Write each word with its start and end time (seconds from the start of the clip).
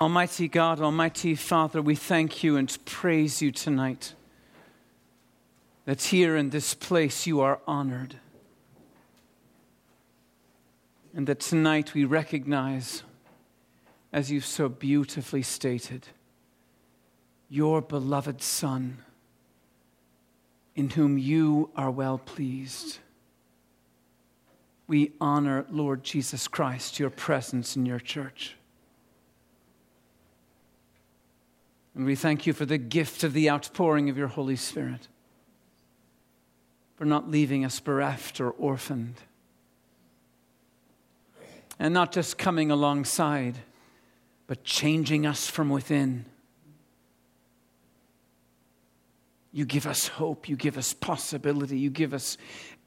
Almighty 0.00 0.46
God, 0.46 0.80
Almighty 0.80 1.34
Father, 1.34 1.82
we 1.82 1.96
thank 1.96 2.44
you 2.44 2.56
and 2.56 2.78
praise 2.84 3.42
you 3.42 3.50
tonight 3.50 4.14
that 5.86 6.00
here 6.00 6.36
in 6.36 6.50
this 6.50 6.72
place 6.72 7.26
you 7.26 7.40
are 7.40 7.58
honored. 7.66 8.14
And 11.12 11.26
that 11.26 11.40
tonight 11.40 11.94
we 11.94 12.04
recognize, 12.04 13.02
as 14.12 14.30
you've 14.30 14.46
so 14.46 14.68
beautifully 14.68 15.42
stated, 15.42 16.06
your 17.48 17.80
beloved 17.80 18.40
Son, 18.40 18.98
in 20.76 20.90
whom 20.90 21.18
you 21.18 21.70
are 21.74 21.90
well 21.90 22.18
pleased. 22.18 22.98
We 24.86 25.10
honor, 25.20 25.66
Lord 25.72 26.04
Jesus 26.04 26.46
Christ, 26.46 27.00
your 27.00 27.10
presence 27.10 27.74
in 27.74 27.84
your 27.84 27.98
church. 27.98 28.57
And 31.98 32.06
we 32.06 32.14
thank 32.14 32.46
you 32.46 32.52
for 32.52 32.64
the 32.64 32.78
gift 32.78 33.24
of 33.24 33.32
the 33.32 33.50
outpouring 33.50 34.08
of 34.08 34.16
your 34.16 34.28
Holy 34.28 34.54
Spirit, 34.54 35.08
for 36.94 37.04
not 37.04 37.28
leaving 37.28 37.64
us 37.64 37.80
bereft 37.80 38.40
or 38.40 38.50
orphaned, 38.50 39.16
and 41.76 41.92
not 41.92 42.12
just 42.12 42.38
coming 42.38 42.70
alongside, 42.70 43.56
but 44.46 44.62
changing 44.62 45.26
us 45.26 45.50
from 45.50 45.70
within. 45.70 46.24
You 49.50 49.64
give 49.64 49.84
us 49.84 50.06
hope, 50.06 50.48
you 50.48 50.54
give 50.54 50.78
us 50.78 50.94
possibility, 50.94 51.80
you 51.80 51.90
give 51.90 52.14
us 52.14 52.38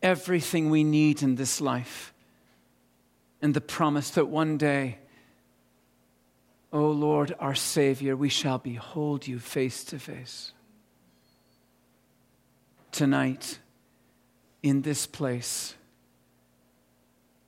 everything 0.01 0.69
we 0.69 0.85
need 0.85 1.21
in 1.21 1.35
this 1.35 1.59
life, 1.59 2.13
and 3.41 3.53
the 3.53 3.59
promise 3.59 4.11
that 4.11 4.29
one 4.29 4.57
day 4.57 4.99
O 6.73 6.89
Lord, 6.89 7.35
our 7.39 7.55
Savior, 7.55 8.15
we 8.15 8.29
shall 8.29 8.57
behold 8.57 9.27
you 9.27 9.39
face 9.39 9.83
to 9.85 9.99
face. 9.99 10.53
Tonight, 12.91 13.59
in 14.63 14.81
this 14.81 15.05
place, 15.05 15.75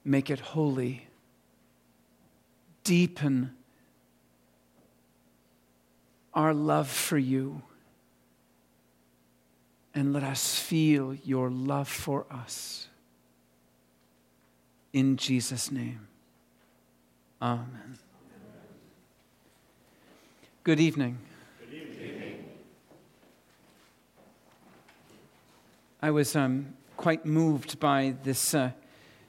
make 0.03 0.29
it 0.29 0.39
holy. 0.39 1.07
Deepen 2.83 3.53
our 6.33 6.53
love 6.53 6.89
for 6.89 7.17
you. 7.17 7.61
And 9.95 10.11
let 10.11 10.23
us 10.23 10.59
feel 10.59 11.13
your 11.13 11.49
love 11.49 11.88
for 11.88 12.25
us. 12.31 12.88
In 14.91 15.17
Jesus' 15.17 15.71
name. 15.71 16.07
Amen. 17.41 17.99
Good 20.66 20.80
evening. 20.80 21.17
Good 21.59 21.78
evening. 21.78 22.45
I 26.02 26.09
was 26.11 26.38
um, 26.38 26.75
quite 26.95 27.25
moved 27.25 27.81
by 27.81 28.16
this 28.23 28.53
uh, 28.53 28.72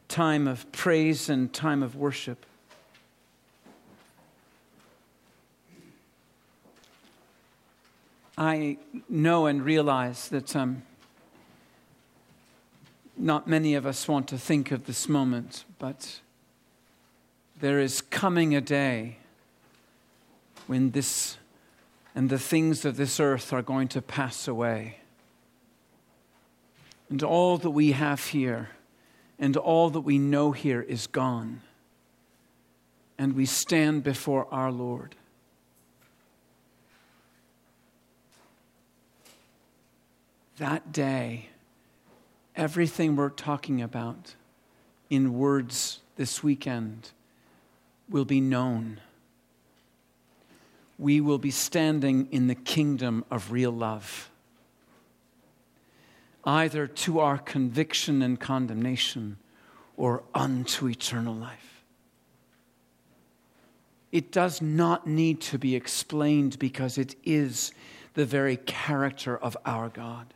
time 0.06 0.46
of 0.46 0.70
praise 0.70 1.28
and 1.28 1.52
time 1.52 1.82
of 1.82 1.96
worship. 1.96 2.46
I 8.38 8.78
know 9.08 9.46
and 9.46 9.64
realize 9.64 10.28
that 10.28 10.55
um, 10.55 10.84
not 13.16 13.48
many 13.48 13.74
of 13.74 13.86
us 13.86 14.06
want 14.06 14.28
to 14.28 14.38
think 14.38 14.70
of 14.70 14.86
this 14.86 15.08
moment, 15.08 15.64
but 15.80 16.20
there 17.58 17.80
is 17.80 18.00
coming 18.00 18.55
a 18.55 18.60
day 18.60 19.16
when 20.67 20.91
this 20.91 21.39
and 22.14 22.30
the 22.30 22.39
things 22.39 22.85
of 22.85 22.97
this 22.97 23.19
earth 23.19 23.52
are 23.52 23.63
going 23.63 23.89
to 23.89 24.01
pass 24.01 24.47
away. 24.47 24.98
And 27.11 27.23
all 27.23 27.58
that 27.58 27.70
we 27.70 27.92
have 27.92 28.27
here 28.27 28.70
and 29.39 29.57
all 29.57 29.91
that 29.91 30.01
we 30.01 30.19
know 30.19 30.52
here 30.52 30.80
is 30.80 31.07
gone. 31.07 31.61
And 33.19 33.35
we 33.35 33.47
stand 33.47 34.05
before 34.05 34.47
our 34.52 34.70
Lord. 34.70 35.17
That 40.58 40.92
day, 40.92 41.48
everything 42.55 43.17
we're 43.17 43.29
talking 43.29 43.83
about 43.83 44.35
in 45.11 45.35
words 45.35 46.01
this 46.17 46.45
weekend 46.45 47.11
will 48.08 48.25
be 48.25 48.41
known 48.41 49.01
we 51.04 51.20
will 51.20 51.36
be 51.36 51.50
standing 51.50 52.26
in 52.30 52.46
the 52.46 52.54
kingdom 52.54 53.26
of 53.30 53.52
real 53.52 53.70
love, 53.70 54.30
either 56.46 56.86
to 56.86 57.18
our 57.18 57.36
conviction 57.36 58.22
and 58.22 58.40
condemnation 58.40 59.36
or 59.98 60.22
unto 60.34 60.88
eternal 60.88 61.34
life. 61.34 61.84
It 64.12 64.32
does 64.32 64.62
not 64.62 65.06
need 65.06 65.42
to 65.42 65.58
be 65.58 65.76
explained 65.76 66.58
because 66.58 66.96
it 66.96 67.14
is 67.22 67.72
the 68.14 68.24
very 68.24 68.56
character 68.56 69.36
of 69.36 69.58
our 69.66 69.90
God. 69.90 70.32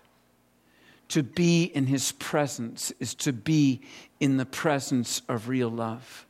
To 1.09 1.23
be 1.23 1.63
in 1.63 1.87
his 1.87 2.13
presence 2.13 2.93
is 3.01 3.15
to 3.15 3.33
be 3.33 3.81
in 4.21 4.37
the 4.37 4.45
presence 4.45 5.23
of 5.31 5.49
real 5.49 5.71
love. 5.71 6.27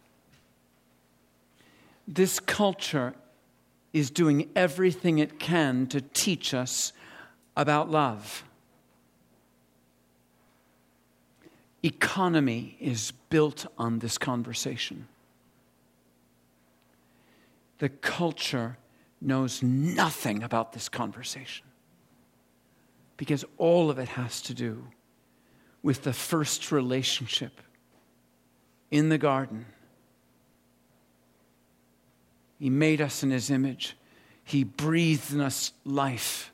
This 2.07 2.39
culture 2.39 3.15
is 3.93 4.11
doing 4.11 4.51
everything 4.55 5.19
it 5.19 5.39
can 5.39 5.87
to 5.89 6.01
teach 6.01 6.53
us 6.55 6.93
about 7.57 7.91
love. 7.91 8.45
Economy 11.83 12.77
is 12.81 13.13
built 13.31 13.67
on 13.79 14.01
this 14.01 14.19
conversation. 14.19 15.09
The 17.79 17.89
culture 17.89 18.77
knows 19.21 19.63
nothing 19.63 20.43
about 20.43 20.73
this 20.73 20.89
conversation 20.89 21.67
because 23.17 23.45
all 23.57 23.91
of 23.91 23.99
it 23.99 24.09
has 24.09 24.41
to 24.43 24.55
do 24.55 24.89
with 25.83 26.03
the 26.03 26.13
first 26.13 26.71
relationship 26.73 27.61
in 28.91 29.09
the 29.09 29.19
garden 29.19 29.67
he 32.59 32.71
made 32.71 33.01
us 33.01 33.23
in 33.23 33.31
His 33.31 33.51
image. 33.51 33.97
He 34.45 34.65
breathed 34.65 35.33
in 35.33 35.41
us 35.41 35.73
life. 35.85 36.53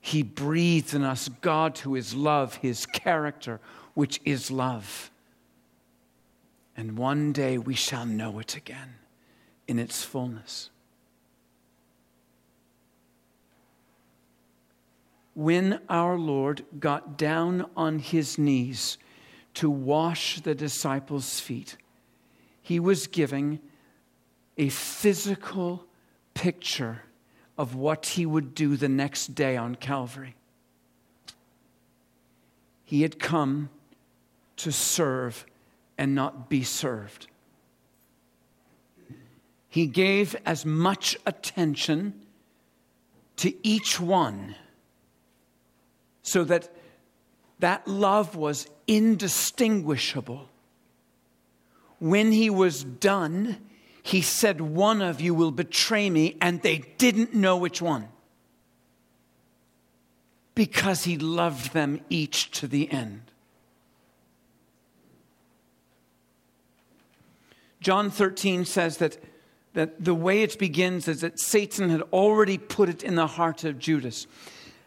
He 0.00 0.22
breathed 0.22 0.94
in 0.94 1.02
us 1.02 1.28
God 1.40 1.78
who 1.78 1.96
is 1.96 2.14
love, 2.14 2.56
His 2.56 2.86
character, 2.86 3.60
which 3.94 4.20
is 4.24 4.50
love. 4.50 5.10
And 6.76 6.96
one 6.96 7.32
day 7.32 7.58
we 7.58 7.74
shall 7.74 8.06
know 8.06 8.38
it 8.38 8.56
again 8.56 8.94
in 9.66 9.78
its 9.78 10.02
fullness. 10.02 10.70
When 15.34 15.80
our 15.88 16.18
Lord 16.18 16.64
got 16.78 17.16
down 17.16 17.66
on 17.76 17.98
his 17.98 18.36
knees 18.36 18.98
to 19.54 19.70
wash 19.70 20.40
the 20.40 20.54
disciples' 20.54 21.40
feet, 21.40 21.76
he 22.60 22.80
was 22.80 23.06
giving 23.06 23.60
a 24.60 24.68
physical 24.68 25.86
picture 26.34 27.00
of 27.56 27.74
what 27.74 28.04
he 28.04 28.26
would 28.26 28.54
do 28.54 28.76
the 28.76 28.90
next 28.90 29.28
day 29.28 29.56
on 29.56 29.74
Calvary. 29.74 30.36
He 32.84 33.00
had 33.00 33.18
come 33.18 33.70
to 34.58 34.70
serve 34.70 35.46
and 35.96 36.14
not 36.14 36.50
be 36.50 36.62
served. 36.62 37.26
He 39.70 39.86
gave 39.86 40.36
as 40.44 40.66
much 40.66 41.16
attention 41.24 42.12
to 43.36 43.54
each 43.66 43.98
one 43.98 44.56
so 46.22 46.44
that 46.44 46.68
that 47.60 47.88
love 47.88 48.36
was 48.36 48.68
indistinguishable. 48.86 50.50
When 51.98 52.32
he 52.32 52.50
was 52.50 52.84
done, 52.84 53.56
he 54.02 54.22
said, 54.22 54.60
One 54.60 55.02
of 55.02 55.20
you 55.20 55.34
will 55.34 55.50
betray 55.50 56.10
me, 56.10 56.36
and 56.40 56.62
they 56.62 56.78
didn't 56.98 57.34
know 57.34 57.56
which 57.56 57.82
one. 57.82 58.08
Because 60.54 61.04
he 61.04 61.16
loved 61.16 61.72
them 61.72 62.00
each 62.08 62.50
to 62.52 62.66
the 62.66 62.90
end. 62.90 63.22
John 67.80 68.10
13 68.10 68.66
says 68.66 68.98
that, 68.98 69.16
that 69.72 70.04
the 70.04 70.14
way 70.14 70.42
it 70.42 70.58
begins 70.58 71.08
is 71.08 71.22
that 71.22 71.40
Satan 71.40 71.88
had 71.88 72.02
already 72.12 72.58
put 72.58 72.90
it 72.90 73.02
in 73.02 73.14
the 73.14 73.26
heart 73.26 73.64
of 73.64 73.78
Judas. 73.78 74.26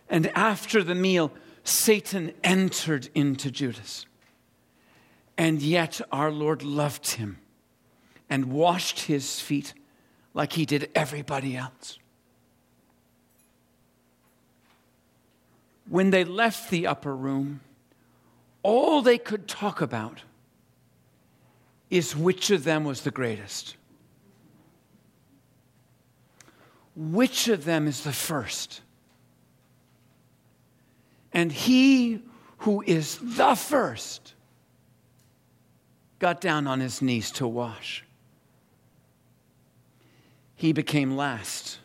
And 0.10 0.28
after 0.38 0.84
the 0.84 0.94
meal, 0.94 1.32
Satan 1.64 2.34
entered 2.44 3.10
into 3.16 3.50
Judas. 3.50 4.06
And 5.38 5.62
yet 5.62 6.02
our 6.12 6.32
Lord 6.32 6.62
loved 6.62 7.12
him 7.14 7.40
and 8.34 8.46
washed 8.46 9.02
his 9.02 9.40
feet 9.40 9.76
like 10.34 10.54
he 10.54 10.66
did 10.66 10.90
everybody 10.96 11.56
else. 11.56 12.00
When 15.88 16.10
they 16.10 16.24
left 16.24 16.72
the 16.72 16.88
upper 16.88 17.16
room, 17.16 17.62
all 18.64 19.04
they 19.04 19.20
could 19.20 19.48
talk 19.48 19.82
about 19.82 20.24
is 21.92 22.16
which 22.16 22.50
of 22.50 22.64
them 22.64 22.86
was 22.86 23.02
the 23.02 23.12
greatest. 23.12 23.76
Which 26.96 27.48
of 27.50 27.66
them 27.66 27.88
is 27.88 28.02
the 28.02 28.14
first? 28.14 28.82
And 31.32 31.52
he 31.52 32.24
who 32.58 32.82
is 32.88 33.20
the 33.22 33.54
first 33.54 34.34
got 36.18 36.42
down 36.42 36.66
on 36.66 36.80
his 36.80 37.00
knees 37.00 37.30
to 37.34 37.48
wash. 37.48 38.04
He 40.64 40.72
became 40.72 41.18
last 41.18 41.80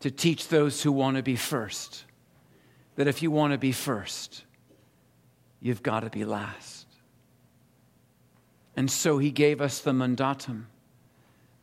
to 0.00 0.10
teach 0.10 0.48
those 0.48 0.82
who 0.82 0.92
want 0.92 1.16
to 1.16 1.22
be 1.22 1.36
first 1.36 2.04
that 2.96 3.08
if 3.08 3.22
you 3.22 3.30
want 3.30 3.54
to 3.54 3.58
be 3.58 3.72
first, 3.72 4.44
you've 5.58 5.82
got 5.82 6.00
to 6.00 6.10
be 6.10 6.26
last. 6.26 6.86
And 8.76 8.90
so 8.90 9.16
he 9.16 9.30
gave 9.30 9.62
us 9.62 9.80
the 9.80 9.92
mandatum 9.92 10.64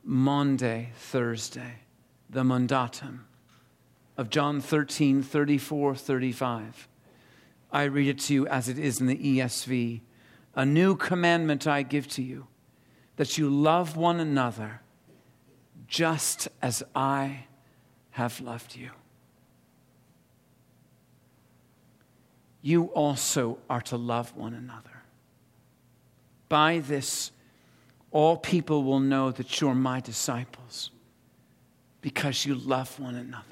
Maundy, 0.04 0.90
Thursday, 0.96 1.76
the 2.28 2.42
mandatum 2.42 3.20
of 4.18 4.32
John 4.32 4.62
13, 4.62 5.22
34, 5.22 5.94
35. 5.94 6.88
I 7.72 7.84
read 7.84 8.08
it 8.08 8.20
to 8.22 8.34
you 8.34 8.48
as 8.48 8.68
it 8.68 8.80
is 8.80 9.00
in 9.00 9.06
the 9.06 9.38
ESV. 9.38 10.02
A 10.56 10.66
new 10.66 10.96
commandment 10.96 11.68
I 11.68 11.84
give 11.84 12.08
to 12.08 12.24
you, 12.24 12.48
that 13.18 13.38
you 13.38 13.48
love 13.48 13.96
one 13.96 14.20
another 14.20 14.82
just 15.90 16.48
as 16.62 16.84
I 16.96 17.46
have 18.12 18.40
loved 18.40 18.76
you. 18.76 18.92
You 22.62 22.86
also 22.86 23.58
are 23.70 23.82
to 23.82 23.98
love 23.98 24.36
one 24.36 24.54
another. 24.54 25.04
By 26.48 26.80
this, 26.80 27.32
all 28.12 28.38
people 28.38 28.84
will 28.84 29.00
know 29.00 29.32
that 29.32 29.60
you're 29.60 29.76
my 29.76 30.00
disciples 30.00 30.92
because 32.02 32.46
you 32.46 32.56
love 32.56 33.00
one 33.00 33.16
another. 33.16 33.46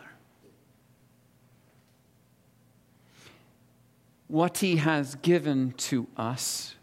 What 4.28 4.57
he 4.57 4.75
has 4.78 5.16
given 5.16 5.72
to 5.78 6.07
us 6.18 6.75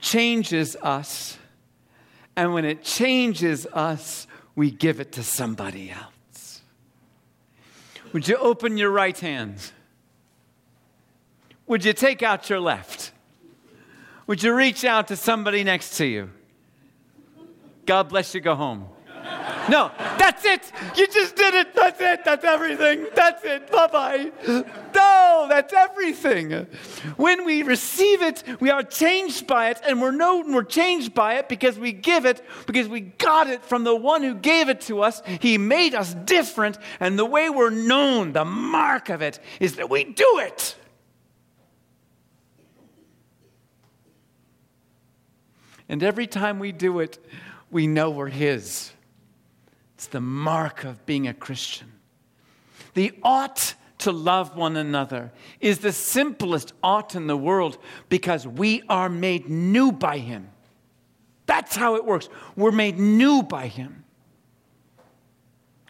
changes 0.00 0.76
us, 0.76 1.36
and 2.36 2.52
when 2.52 2.64
it 2.64 2.84
changes 2.84 3.66
us, 3.72 4.26
we 4.54 4.70
give 4.70 5.00
it 5.00 5.12
to 5.12 5.22
somebody 5.22 5.90
else. 5.90 6.62
Would 8.12 8.28
you 8.28 8.36
open 8.36 8.76
your 8.76 8.90
right 8.90 9.18
hand? 9.18 9.72
Would 11.66 11.84
you 11.84 11.92
take 11.92 12.22
out 12.22 12.48
your 12.48 12.60
left? 12.60 13.12
Would 14.26 14.42
you 14.42 14.54
reach 14.54 14.84
out 14.84 15.08
to 15.08 15.16
somebody 15.16 15.64
next 15.64 15.96
to 15.98 16.06
you? 16.06 16.30
God 17.86 18.08
bless 18.08 18.34
you, 18.34 18.40
go 18.40 18.54
home. 18.54 18.88
No, 19.68 19.90
that's 20.18 20.44
it. 20.44 20.70
You 20.96 21.08
just 21.08 21.34
did 21.34 21.54
it. 21.54 21.74
That's 21.74 22.00
it. 22.00 22.24
That's 22.24 22.44
everything. 22.44 23.06
That's 23.14 23.44
it. 23.44 23.70
Bye 23.70 23.86
bye. 23.88 24.32
No, 24.94 25.46
that's 25.48 25.72
everything. 25.72 26.52
When 27.16 27.44
we 27.44 27.62
receive 27.62 28.22
it, 28.22 28.44
we 28.60 28.70
are 28.70 28.82
changed 28.82 29.46
by 29.46 29.70
it, 29.70 29.80
and 29.86 30.00
we're 30.00 30.12
known 30.12 30.52
we're 30.52 30.62
changed 30.62 31.14
by 31.14 31.34
it 31.34 31.48
because 31.48 31.78
we 31.78 31.92
give 31.92 32.26
it, 32.26 32.44
because 32.66 32.88
we 32.88 33.00
got 33.00 33.48
it 33.48 33.64
from 33.64 33.84
the 33.84 33.94
one 33.94 34.22
who 34.22 34.34
gave 34.34 34.68
it 34.68 34.82
to 34.82 35.02
us. 35.02 35.20
He 35.40 35.58
made 35.58 35.94
us 35.94 36.14
different, 36.14 36.78
and 37.00 37.18
the 37.18 37.24
way 37.24 37.50
we're 37.50 37.70
known, 37.70 38.32
the 38.32 38.44
mark 38.44 39.08
of 39.08 39.20
it, 39.20 39.40
is 39.58 39.76
that 39.76 39.90
we 39.90 40.04
do 40.04 40.38
it. 40.38 40.76
And 45.88 46.02
every 46.02 46.26
time 46.26 46.58
we 46.58 46.72
do 46.72 47.00
it, 47.00 47.18
we 47.70 47.86
know 47.86 48.10
we're 48.10 48.28
His. 48.28 48.92
It's 49.96 50.08
the 50.08 50.20
mark 50.20 50.84
of 50.84 51.06
being 51.06 51.26
a 51.26 51.32
Christian. 51.32 51.90
The 52.92 53.14
ought 53.22 53.74
to 54.00 54.12
love 54.12 54.54
one 54.54 54.76
another 54.76 55.32
is 55.58 55.78
the 55.78 55.90
simplest 55.90 56.74
ought 56.82 57.14
in 57.14 57.28
the 57.28 57.36
world 57.36 57.78
because 58.10 58.46
we 58.46 58.82
are 58.90 59.08
made 59.08 59.48
new 59.48 59.92
by 59.92 60.18
Him. 60.18 60.50
That's 61.46 61.74
how 61.74 61.94
it 61.96 62.04
works. 62.04 62.28
We're 62.56 62.72
made 62.72 62.98
new 62.98 63.42
by 63.42 63.68
Him. 63.68 64.04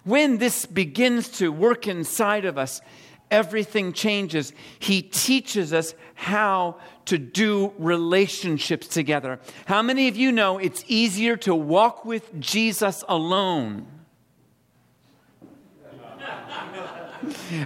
When 0.04 0.38
this 0.38 0.66
begins 0.66 1.28
to 1.38 1.50
work 1.50 1.88
inside 1.88 2.44
of 2.44 2.58
us, 2.58 2.80
everything 3.28 3.92
changes. 3.92 4.52
He 4.78 5.02
teaches 5.02 5.72
us 5.72 5.96
how 6.14 6.76
to 7.06 7.18
do 7.18 7.72
relationships 7.76 8.86
together. 8.86 9.40
How 9.64 9.82
many 9.82 10.06
of 10.06 10.16
you 10.16 10.30
know 10.30 10.58
it's 10.58 10.84
easier 10.86 11.36
to 11.38 11.56
walk 11.56 12.04
with 12.04 12.38
Jesus 12.38 13.02
alone? 13.08 13.88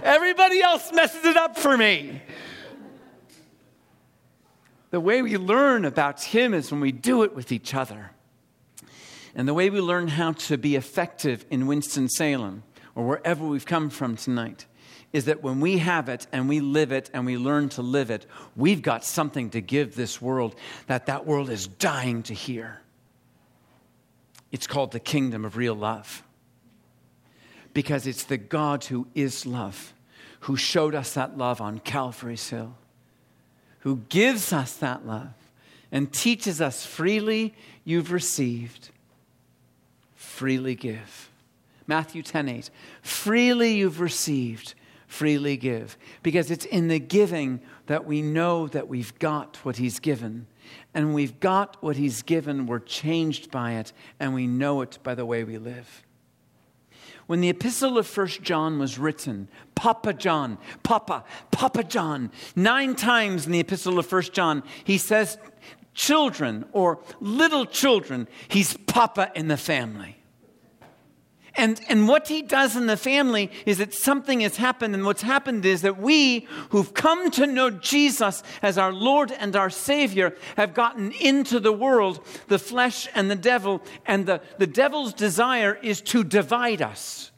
Everybody 0.03 0.61
else 0.61 0.91
messes 0.91 1.25
it 1.25 1.37
up 1.37 1.57
for 1.57 1.77
me. 1.77 2.21
The 4.91 4.99
way 4.99 5.21
we 5.21 5.37
learn 5.37 5.85
about 5.85 6.21
Him 6.21 6.53
is 6.53 6.71
when 6.71 6.81
we 6.81 6.91
do 6.91 7.23
it 7.23 7.33
with 7.33 7.51
each 7.51 7.73
other. 7.73 8.11
And 9.33 9.47
the 9.47 9.53
way 9.53 9.69
we 9.69 9.79
learn 9.79 10.09
how 10.09 10.33
to 10.33 10.57
be 10.57 10.75
effective 10.75 11.45
in 11.49 11.67
Winston-Salem 11.67 12.63
or 12.95 13.07
wherever 13.07 13.45
we've 13.45 13.65
come 13.65 13.89
from 13.89 14.17
tonight 14.17 14.65
is 15.13 15.25
that 15.25 15.43
when 15.43 15.59
we 15.59 15.77
have 15.77 16.09
it 16.09 16.27
and 16.31 16.47
we 16.47 16.59
live 16.59 16.91
it 16.91 17.09
and 17.13 17.25
we 17.25 17.37
learn 17.37 17.69
to 17.69 17.81
live 17.81 18.11
it, 18.11 18.25
we've 18.55 18.81
got 18.81 19.03
something 19.03 19.49
to 19.51 19.61
give 19.61 19.95
this 19.95 20.21
world 20.21 20.55
that 20.87 21.05
that 21.05 21.25
world 21.25 21.49
is 21.49 21.67
dying 21.67 22.23
to 22.23 22.33
hear. 22.33 22.81
It's 24.51 24.67
called 24.67 24.91
the 24.91 24.99
kingdom 24.99 25.45
of 25.45 25.55
real 25.55 25.75
love. 25.75 26.23
Because 27.73 28.05
it's 28.07 28.23
the 28.23 28.37
God 28.37 28.83
who 28.85 29.07
is 29.15 29.45
love, 29.45 29.93
who 30.41 30.55
showed 30.57 30.95
us 30.95 31.13
that 31.13 31.37
love 31.37 31.61
on 31.61 31.79
Calvary's 31.79 32.49
Hill, 32.49 32.75
who 33.79 33.97
gives 34.09 34.51
us 34.51 34.73
that 34.75 35.05
love 35.05 35.33
and 35.91 36.11
teaches 36.11 36.61
us 36.61 36.85
freely 36.85 37.53
you've 37.83 38.11
received, 38.11 38.89
freely 40.15 40.75
give. 40.75 41.29
Matthew 41.87 42.21
10 42.21 42.47
8. 42.47 42.69
Freely 43.01 43.73
you've 43.73 43.99
received, 43.99 44.75
freely 45.07 45.57
give. 45.57 45.97
Because 46.23 46.49
it's 46.49 46.65
in 46.65 46.87
the 46.87 46.99
giving 46.99 47.59
that 47.87 48.05
we 48.05 48.21
know 48.21 48.67
that 48.69 48.87
we've 48.87 49.17
got 49.19 49.57
what 49.63 49.77
He's 49.77 49.99
given. 49.99 50.47
And 50.93 51.13
we've 51.13 51.39
got 51.39 51.75
what 51.83 51.97
He's 51.97 52.21
given, 52.21 52.65
we're 52.65 52.79
changed 52.79 53.51
by 53.51 53.73
it, 53.73 53.91
and 54.19 54.33
we 54.33 54.47
know 54.47 54.81
it 54.81 54.99
by 55.03 55.15
the 55.15 55.25
way 55.25 55.43
we 55.43 55.57
live. 55.57 56.03
When 57.31 57.39
the 57.39 57.47
epistle 57.47 57.97
of 57.97 58.07
First 58.07 58.41
John 58.41 58.77
was 58.77 58.99
written, 58.99 59.47
Papa 59.73 60.11
John, 60.11 60.57
Papa, 60.83 61.23
Papa 61.49 61.81
John, 61.85 62.29
nine 62.57 62.93
times 62.93 63.45
in 63.45 63.53
the 63.53 63.61
epistle 63.61 63.97
of 63.97 64.05
First 64.05 64.33
John, 64.33 64.63
he 64.83 64.97
says, 64.97 65.37
children 65.93 66.65
or 66.73 66.99
little 67.21 67.65
children, 67.65 68.27
he's 68.49 68.75
Papa 68.85 69.31
in 69.33 69.47
the 69.47 69.55
family. 69.55 70.20
And, 71.55 71.81
and 71.89 72.07
what 72.07 72.29
he 72.29 72.41
does 72.41 72.75
in 72.75 72.87
the 72.87 72.95
family 72.95 73.51
is 73.65 73.79
that 73.79 73.93
something 73.93 74.39
has 74.41 74.57
happened. 74.57 74.95
And 74.95 75.05
what's 75.05 75.21
happened 75.21 75.65
is 75.65 75.81
that 75.81 75.99
we 75.99 76.47
who've 76.69 76.93
come 76.93 77.29
to 77.31 77.45
know 77.45 77.69
Jesus 77.69 78.41
as 78.61 78.77
our 78.77 78.93
Lord 78.93 79.31
and 79.31 79.55
our 79.55 79.69
Savior 79.69 80.35
have 80.55 80.73
gotten 80.73 81.11
into 81.11 81.59
the 81.59 81.73
world, 81.73 82.25
the 82.47 82.59
flesh 82.59 83.07
and 83.13 83.29
the 83.29 83.35
devil. 83.35 83.81
And 84.05 84.25
the, 84.25 84.41
the 84.57 84.67
devil's 84.67 85.13
desire 85.13 85.77
is 85.81 86.01
to 86.01 86.23
divide 86.23 86.81
us 86.81 87.30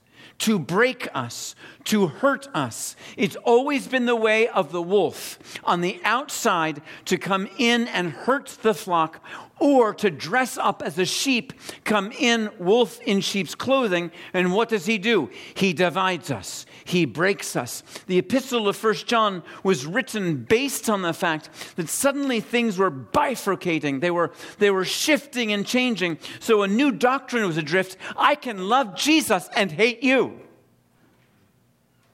to 0.43 0.59
break 0.59 1.07
us, 1.13 1.55
to 1.85 2.07
hurt 2.07 2.49
us. 2.53 2.97
It's 3.15 3.37
always 3.37 3.87
been 3.87 4.05
the 4.05 4.15
way 4.15 4.49
of 4.49 4.73
the 4.73 4.81
wolf 4.81 5.39
on 5.63 5.79
the 5.79 6.01
outside 6.03 6.81
to 7.05 7.17
come 7.17 7.47
in 7.57 7.87
and 7.87 8.11
hurt 8.11 8.57
the 8.61 8.73
flock, 8.73 9.23
or 9.59 9.93
to 9.93 10.11
dress 10.11 10.57
up 10.57 10.81
as 10.81 10.99
a 10.99 11.05
sheep, 11.05 11.53
come 11.85 12.11
in 12.11 12.49
wolf 12.59 12.99
in 13.01 13.21
sheep's 13.21 13.55
clothing. 13.55 14.11
And 14.33 14.51
what 14.53 14.67
does 14.67 14.85
he 14.85 14.97
do? 14.97 15.29
He 15.53 15.71
divides 15.71 16.29
us, 16.29 16.65
he 16.85 17.05
breaks 17.05 17.55
us. 17.55 17.83
The 18.07 18.17
epistle 18.17 18.67
of 18.67 18.75
First 18.75 19.07
John 19.07 19.43
was 19.63 19.85
written 19.85 20.43
based 20.43 20.89
on 20.89 21.01
the 21.01 21.13
fact 21.13 21.49
that 21.75 21.89
suddenly 21.89 22.39
things 22.39 22.77
were 22.77 22.91
bifurcating, 22.91 24.01
they 24.01 24.11
were, 24.11 24.31
they 24.59 24.71
were 24.71 24.85
shifting 24.85 25.51
and 25.51 25.65
changing. 25.65 26.17
So 26.39 26.63
a 26.63 26.67
new 26.67 26.91
doctrine 26.91 27.45
was 27.45 27.57
adrift. 27.57 27.97
I 28.17 28.35
can 28.35 28.67
love 28.69 28.95
Jesus 28.95 29.49
and 29.55 29.71
hate 29.71 30.03
you 30.03 30.39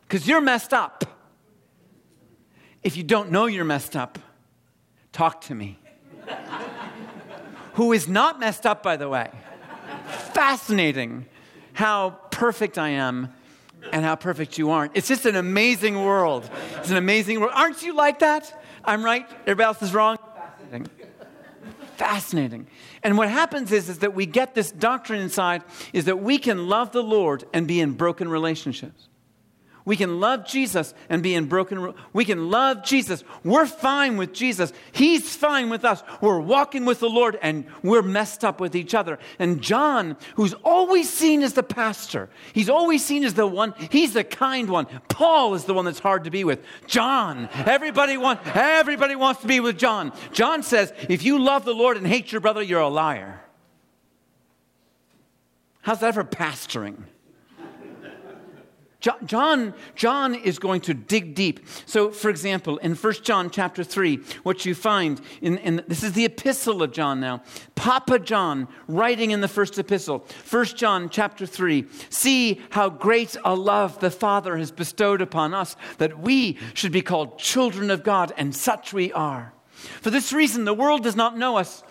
because 0.07 0.27
you're 0.27 0.41
messed 0.41 0.73
up. 0.73 1.05
If 2.81 2.95
you 2.95 3.03
don't 3.03 3.31
know 3.31 3.45
you're 3.45 3.65
messed 3.65 3.95
up, 3.95 4.17
talk 5.11 5.41
to 5.41 5.55
me. 5.55 5.79
who 7.73 7.93
is 7.93 8.07
not 8.07 8.39
messed 8.39 8.65
up, 8.65 8.83
by 8.83 8.97
the 8.97 9.07
way. 9.07 9.29
Fascinating 10.33 11.25
how 11.73 12.09
perfect 12.31 12.77
I 12.77 12.89
am 12.89 13.33
and 13.91 14.03
how 14.03 14.15
perfect 14.15 14.57
you 14.57 14.71
aren't. 14.71 14.95
It's 14.95 15.07
just 15.07 15.25
an 15.25 15.35
amazing 15.35 16.03
world. 16.03 16.49
It's 16.77 16.89
an 16.89 16.97
amazing 16.97 17.39
world. 17.39 17.53
Aren't 17.55 17.83
you 17.83 17.93
like 17.95 18.19
that? 18.19 18.63
I'm 18.83 19.03
right. 19.03 19.29
Everybody 19.41 19.65
else 19.65 19.81
is 19.81 19.93
wrong. 19.93 20.17
Fascinating. 20.35 20.87
Fascinating. 21.97 22.67
And 23.03 23.17
what 23.17 23.29
happens 23.29 23.71
is, 23.71 23.89
is 23.89 23.99
that 23.99 24.13
we 24.13 24.25
get 24.25 24.55
this 24.55 24.71
doctrine 24.71 25.21
inside 25.21 25.63
is 25.91 26.05
that 26.05 26.19
we 26.19 26.37
can 26.37 26.67
love 26.69 26.91
the 26.91 27.03
Lord 27.03 27.43
and 27.53 27.67
be 27.67 27.81
in 27.81 27.93
broken 27.93 28.29
relationships. 28.29 29.09
We 29.89 29.97
can 29.97 30.19
love 30.19 30.45
Jesus 30.45 30.93
and 31.09 31.23
be 31.23 31.33
in 31.33 31.47
broken. 31.47 31.95
We 32.13 32.23
can 32.23 32.51
love 32.51 32.83
Jesus. 32.83 33.23
We're 33.43 33.65
fine 33.65 34.17
with 34.17 34.33
Jesus. 34.33 34.71
He's 34.91 35.35
fine 35.35 35.71
with 35.71 35.83
us. 35.83 36.03
We're 36.21 36.39
walking 36.39 36.85
with 36.85 36.99
the 36.99 37.09
Lord 37.09 37.39
and 37.41 37.65
we're 37.81 38.03
messed 38.03 38.45
up 38.45 38.61
with 38.61 38.75
each 38.75 38.93
other. 38.93 39.17
And 39.39 39.63
John, 39.63 40.15
who's 40.35 40.53
always 40.63 41.09
seen 41.11 41.41
as 41.41 41.53
the 41.53 41.63
pastor, 41.63 42.29
he's 42.53 42.69
always 42.69 43.03
seen 43.03 43.23
as 43.23 43.33
the 43.33 43.47
one, 43.47 43.73
he's 43.89 44.13
the 44.13 44.23
kind 44.23 44.69
one. 44.69 44.85
Paul 45.07 45.55
is 45.55 45.65
the 45.65 45.73
one 45.73 45.85
that's 45.85 45.97
hard 45.97 46.25
to 46.25 46.29
be 46.29 46.43
with. 46.43 46.63
John, 46.85 47.49
everybody 47.65 48.15
wants, 48.15 48.47
everybody 48.53 49.15
wants 49.15 49.41
to 49.41 49.47
be 49.47 49.59
with 49.59 49.79
John. 49.79 50.13
John 50.33 50.61
says, 50.61 50.93
if 51.09 51.23
you 51.23 51.39
love 51.39 51.65
the 51.65 51.73
Lord 51.73 51.97
and 51.97 52.05
hate 52.05 52.31
your 52.31 52.41
brother, 52.41 52.61
you're 52.61 52.79
a 52.79 52.89
liar. 52.89 53.41
How's 55.81 56.01
that 56.01 56.13
for 56.13 56.23
pastoring? 56.23 57.05
John, 59.01 59.73
John 59.95 60.35
is 60.35 60.59
going 60.59 60.81
to 60.81 60.93
dig 60.93 61.33
deep. 61.33 61.65
So, 61.85 62.11
for 62.11 62.29
example, 62.29 62.77
in 62.79 62.95
1 62.95 63.13
John 63.23 63.49
chapter 63.49 63.81
3, 63.81 64.17
what 64.43 64.65
you 64.65 64.75
find, 64.75 65.21
in, 65.41 65.57
in, 65.59 65.83
this 65.87 66.03
is 66.03 66.13
the 66.13 66.25
epistle 66.25 66.83
of 66.83 66.91
John 66.91 67.21
now. 67.21 67.41
Papa 67.75 68.19
John 68.19 68.67
writing 68.89 69.31
in 69.31 69.39
the 69.39 69.47
first 69.47 69.79
epistle, 69.79 70.25
1 70.49 70.65
John 70.65 71.09
chapter 71.09 71.45
3, 71.45 71.85
see 72.09 72.61
how 72.71 72.89
great 72.89 73.37
a 73.45 73.55
love 73.55 74.01
the 74.01 74.11
Father 74.11 74.57
has 74.57 74.69
bestowed 74.69 75.21
upon 75.21 75.53
us, 75.53 75.77
that 75.97 76.19
we 76.19 76.57
should 76.73 76.91
be 76.91 77.01
called 77.01 77.39
children 77.39 77.89
of 77.89 78.03
God, 78.03 78.33
and 78.35 78.53
such 78.53 78.91
we 78.91 79.13
are. 79.13 79.53
For 80.01 80.09
this 80.09 80.33
reason, 80.33 80.65
the 80.65 80.73
world 80.73 81.03
does 81.03 81.15
not 81.15 81.37
know 81.37 81.55
us 81.57 81.83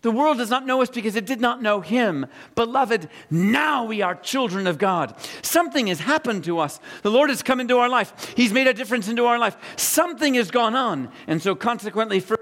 the 0.00 0.12
world 0.12 0.38
does 0.38 0.50
not 0.50 0.64
know 0.64 0.80
us 0.80 0.90
because 0.90 1.16
it 1.16 1.26
did 1.26 1.40
not 1.40 1.60
know 1.60 1.80
him. 1.80 2.26
Beloved, 2.54 3.08
now 3.30 3.84
we 3.84 4.00
are 4.00 4.14
children 4.14 4.68
of 4.68 4.78
God. 4.78 5.14
Something 5.42 5.88
has 5.88 5.98
happened 6.00 6.44
to 6.44 6.60
us. 6.60 6.78
The 7.02 7.10
Lord 7.10 7.30
has 7.30 7.42
come 7.42 7.58
into 7.58 7.78
our 7.78 7.88
life. 7.88 8.34
He's 8.36 8.52
made 8.52 8.68
a 8.68 8.74
difference 8.74 9.08
into 9.08 9.26
our 9.26 9.38
life. 9.38 9.56
Something 9.76 10.34
has 10.34 10.52
gone 10.52 10.76
on. 10.76 11.10
And 11.26 11.42
so 11.42 11.56
consequently, 11.56 12.20
1 12.20 12.28
John 12.28 12.37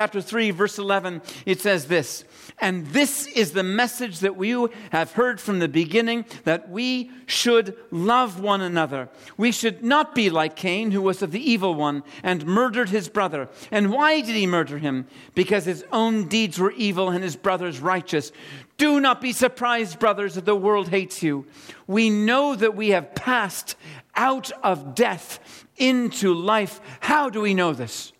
chapter 0.00 0.22
3, 0.22 0.50
verse 0.52 0.78
11, 0.78 1.20
it 1.44 1.60
says 1.60 1.84
this 1.84 2.24
and 2.60 2.86
this 2.88 3.26
is 3.26 3.52
the 3.52 3.62
message 3.62 4.20
that 4.20 4.34
we 4.34 4.50
have 4.92 5.12
heard 5.12 5.40
from 5.40 5.58
the 5.58 5.68
beginning 5.68 6.24
that 6.44 6.70
we 6.70 7.10
should 7.26 7.76
love 7.90 8.40
one 8.40 8.62
another. 8.62 9.10
We 9.36 9.52
should 9.52 9.82
not 9.82 10.14
be 10.14 10.30
like 10.30 10.56
Cain, 10.56 10.90
who 10.90 11.02
was 11.02 11.20
of 11.20 11.32
the 11.32 11.50
evil 11.50 11.74
one 11.74 12.02
and 12.22 12.46
murdered 12.46 12.88
his 12.88 13.10
brother. 13.10 13.48
And 13.70 13.92
why 13.92 14.20
did 14.20 14.36
he 14.36 14.46
murder 14.46 14.78
him? 14.78 15.06
Because 15.34 15.66
his 15.66 15.84
own 15.92 16.28
deeds 16.28 16.58
were 16.58 16.72
evil 16.72 17.10
and 17.10 17.22
his 17.22 17.36
brother's 17.36 17.80
righteous. 17.80 18.32
Do 18.78 19.00
not 19.00 19.20
be 19.20 19.32
surprised, 19.32 19.98
brothers, 19.98 20.34
that 20.34 20.46
the 20.46 20.56
world 20.56 20.88
hates 20.88 21.22
you. 21.22 21.46
We 21.86 22.08
know 22.08 22.54
that 22.56 22.74
we 22.74 22.90
have 22.90 23.14
passed 23.14 23.76
out 24.14 24.50
of 24.62 24.94
death 24.94 25.66
into 25.76 26.34
life. 26.34 26.80
How 27.00 27.28
do 27.30 27.40
we 27.40 27.52
know 27.52 27.72
this? 27.74 28.12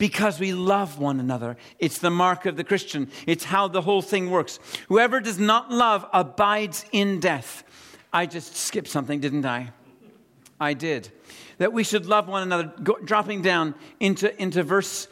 Because 0.00 0.40
we 0.40 0.54
love 0.54 0.98
one 0.98 1.20
another. 1.20 1.58
It's 1.78 1.98
the 1.98 2.10
mark 2.10 2.46
of 2.46 2.56
the 2.56 2.64
Christian, 2.64 3.10
it's 3.26 3.44
how 3.44 3.68
the 3.68 3.82
whole 3.82 4.00
thing 4.00 4.30
works. 4.30 4.58
Whoever 4.88 5.20
does 5.20 5.38
not 5.38 5.70
love 5.70 6.06
abides 6.14 6.86
in 6.90 7.20
death. 7.20 7.62
I 8.10 8.24
just 8.24 8.56
skipped 8.56 8.88
something, 8.88 9.20
didn't 9.20 9.44
I? 9.44 9.72
I 10.58 10.72
did. 10.72 11.12
That 11.58 11.74
we 11.74 11.84
should 11.84 12.06
love 12.06 12.28
one 12.28 12.42
another. 12.42 12.72
Dropping 13.04 13.42
down 13.42 13.74
into, 14.00 14.34
into 14.40 14.62
verse 14.62 15.06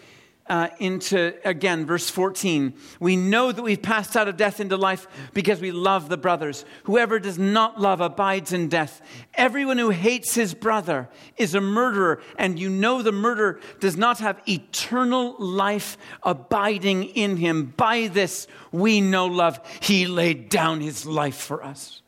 uh, 0.49 0.69
into, 0.79 1.35
again, 1.45 1.87
verse 1.87 2.09
14. 2.09 2.75
We 3.01 3.17
know 3.17 3.53
that 3.53 3.63
we've 3.63 3.81
passed 3.81 4.17
out 4.17 4.29
of 4.29 4.37
death 4.37 4.61
into 4.61 4.77
life 4.77 5.07
because 5.35 5.61
we 5.61 5.71
love 5.71 6.09
the 6.09 6.17
brothers. 6.17 6.65
Whoever 6.85 7.19
does 7.19 7.39
not 7.39 7.81
love 7.81 8.01
abides 8.01 8.53
in 8.53 8.69
death. 8.69 9.01
Everyone 9.35 9.79
who 9.79 9.91
hates 9.91 10.35
his 10.35 10.55
brother 10.55 11.09
is 11.37 11.55
a 11.55 11.61
murderer, 11.61 12.21
and 12.39 12.59
you 12.59 12.69
know 12.71 13.03
the 13.03 13.13
murderer 13.13 13.61
does 13.81 13.97
not 13.97 14.19
have 14.19 14.41
eternal 14.49 15.37
life 15.39 15.99
abiding 16.23 17.05
in 17.05 17.37
him. 17.37 17.75
By 17.77 18.09
this 18.09 18.47
we 18.73 19.01
know 19.01 19.27
love. 19.27 19.61
He 19.81 20.07
laid 20.07 20.49
down 20.49 20.81
his 20.81 21.07
life 21.07 21.37
for 21.37 21.63
us. 21.63 22.03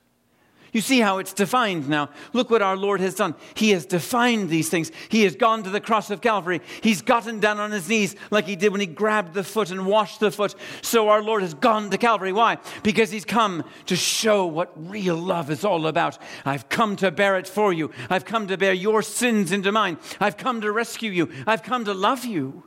You 0.72 0.80
see 0.80 1.00
how 1.00 1.18
it's 1.18 1.32
defined 1.32 1.88
now. 1.88 2.10
Look 2.32 2.50
what 2.50 2.62
our 2.62 2.76
Lord 2.76 3.00
has 3.00 3.14
done. 3.14 3.34
He 3.54 3.70
has 3.70 3.86
defined 3.86 4.48
these 4.48 4.68
things. 4.68 4.92
He 5.08 5.24
has 5.24 5.34
gone 5.34 5.62
to 5.64 5.70
the 5.70 5.80
cross 5.80 6.10
of 6.10 6.20
Calvary. 6.20 6.60
He's 6.82 7.02
gotten 7.02 7.40
down 7.40 7.58
on 7.58 7.70
his 7.70 7.88
knees 7.88 8.14
like 8.30 8.46
he 8.46 8.56
did 8.56 8.70
when 8.72 8.80
he 8.80 8.86
grabbed 8.86 9.34
the 9.34 9.44
foot 9.44 9.70
and 9.70 9.86
washed 9.86 10.20
the 10.20 10.30
foot. 10.30 10.54
So 10.82 11.08
our 11.08 11.22
Lord 11.22 11.42
has 11.42 11.54
gone 11.54 11.90
to 11.90 11.98
Calvary. 11.98 12.32
Why? 12.32 12.58
Because 12.82 13.10
he's 13.10 13.24
come 13.24 13.64
to 13.86 13.96
show 13.96 14.46
what 14.46 14.72
real 14.76 15.16
love 15.16 15.50
is 15.50 15.64
all 15.64 15.86
about. 15.86 16.18
I've 16.44 16.68
come 16.68 16.96
to 16.96 17.10
bear 17.10 17.36
it 17.36 17.48
for 17.48 17.72
you. 17.72 17.90
I've 18.08 18.24
come 18.24 18.46
to 18.48 18.56
bear 18.56 18.72
your 18.72 19.02
sins 19.02 19.52
into 19.52 19.72
mine. 19.72 19.98
I've 20.20 20.36
come 20.36 20.60
to 20.60 20.70
rescue 20.70 21.10
you. 21.10 21.30
I've 21.46 21.62
come 21.62 21.84
to 21.84 21.94
love 21.94 22.24
you. 22.24 22.64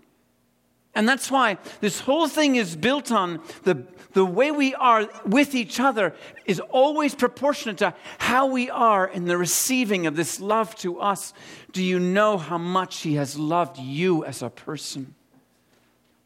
And 0.96 1.10
that's 1.10 1.32
why 1.32 1.58
this 1.82 2.02
whole 2.02 2.28
thing 2.28 2.56
is 2.56 2.76
built 2.76 3.12
on 3.12 3.42
the, 3.64 3.84
the 4.14 4.26
way 4.26 4.52
we 4.52 4.76
are 4.76 5.10
with 5.26 5.56
each 5.56 5.80
other 5.80 6.14
is 6.46 6.60
always 6.60 7.16
proportionate 7.16 7.80
to 7.80 7.96
how 8.20 8.46
we 8.46 8.70
are 8.70 9.08
in 9.08 9.26
the 9.26 9.38
receiving 9.38 10.06
of 10.06 10.16
this 10.16 10.40
love 10.40 10.76
to 10.78 11.00
us. 11.00 11.34
Do 11.72 11.84
you 11.84 12.00
know 12.00 12.38
how 12.38 12.60
much 12.60 13.02
He 13.02 13.16
has 13.16 13.38
loved 13.38 13.80
you 13.80 14.24
as 14.24 14.44
a 14.44 14.52
person? 14.52 15.16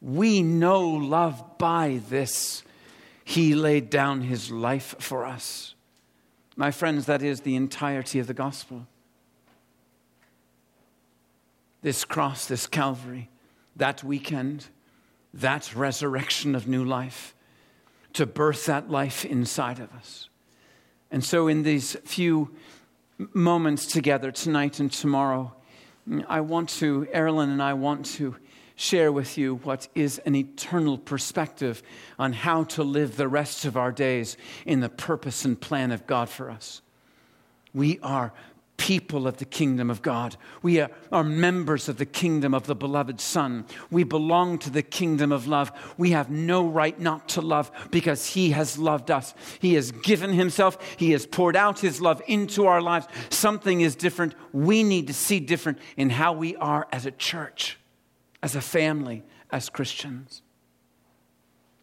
We 0.02 0.44
know 0.44 0.86
love 0.86 1.58
by 1.58 2.02
this. 2.10 2.64
He 3.24 3.56
laid 3.56 3.90
down 3.90 4.22
His 4.22 4.52
life 4.52 4.96
for 5.00 5.26
us. 5.26 5.76
My 6.58 6.72
friends, 6.72 7.06
that 7.06 7.22
is 7.22 7.42
the 7.42 7.56
entirety 7.56 8.20
of 8.20 8.28
the 8.28 8.34
gospel. 8.34 8.86
This 11.84 12.04
cross, 12.04 12.48
this 12.48 12.68
Calvary 12.68 13.30
that 13.78 14.04
weekend, 14.04 14.68
that 15.34 15.76
resurrection 15.76 16.56
of 16.56 16.68
new 16.68 16.84
life, 16.84 17.34
to 18.14 18.26
birth 18.26 18.66
that 18.66 18.90
life 18.90 19.26
inside 19.26 19.80
of 19.80 19.92
us. 19.94 20.30
And 21.12 21.24
so, 21.24 21.48
in 21.48 21.64
these 21.64 21.96
few 22.04 22.56
moments 23.34 23.86
together, 23.86 24.32
tonight 24.32 24.80
and 24.80 24.92
tomorrow, 24.92 25.54
I 26.28 26.42
want 26.42 26.70
to, 26.70 27.08
Erilynn 27.14 27.52
and 27.52 27.62
I 27.62 27.74
want 27.74 28.06
to 28.18 28.36
share 28.76 29.12
with 29.12 29.38
you 29.38 29.56
what 29.56 29.88
is 29.96 30.20
an 30.20 30.36
eternal 30.36 30.98
perspective 30.98 31.82
on 32.20 32.32
how 32.32 32.64
to 32.64 32.84
live 32.84 33.18
the 33.18 33.28
rest 33.28 33.66
of 33.66 33.76
our 33.76 33.92
days 33.92 34.38
in 34.66 34.80
the 34.80 34.90
purpose 34.90 35.46
and 35.46 35.60
plan 35.60 35.92
of 35.92 36.06
God 36.06 36.30
for 36.30 36.50
us. 36.50 36.82
We 37.74 38.00
are 38.02 38.34
people 38.78 39.28
of 39.28 39.38
the 39.38 39.46
kingdom 39.46 39.90
of 39.90 40.02
God. 40.02 40.38
We 40.62 40.80
are, 40.80 40.90
are, 41.12 41.24
members 41.24 41.90
of 41.90 41.98
the 41.98 42.06
kingdom 42.06 42.54
of 42.54 42.68
the 42.68 42.76
beloved 42.76 43.20
Son. 43.20 43.66
We 43.92 44.04
belong 44.04 44.60
to 44.60 44.70
the 44.70 44.84
kingdom 44.84 45.32
of 45.32 45.48
love. 45.48 45.72
We 45.98 46.12
have 46.12 46.30
no 46.30 46.68
right 46.68 46.98
not 47.00 47.28
to 47.30 47.42
love 47.42 47.72
because 47.92 48.28
He 48.28 48.52
has 48.52 48.78
loved 48.78 49.12
us. 49.12 49.34
He 49.60 49.74
has 49.74 49.92
given 49.92 50.32
Himself, 50.32 50.78
He 50.98 51.12
has 51.12 51.26
poured 51.26 51.56
out 51.56 51.80
His 51.80 52.00
love 52.00 52.22
into 52.28 52.68
our 52.68 52.82
lives. 52.82 53.08
Something 53.30 53.82
is 53.82 53.96
different. 53.96 54.36
We 54.54 54.84
need 54.84 55.08
to 55.08 55.14
see 55.14 55.40
different 55.40 55.80
in 55.98 56.12
how 56.12 56.34
we 56.34 56.56
are 56.56 56.88
as 56.92 57.06
a 57.06 57.12
church, 57.12 57.78
as 58.42 58.56
a 58.56 58.62
family, 58.62 59.24
as 59.52 59.70
Christians. 59.70 60.44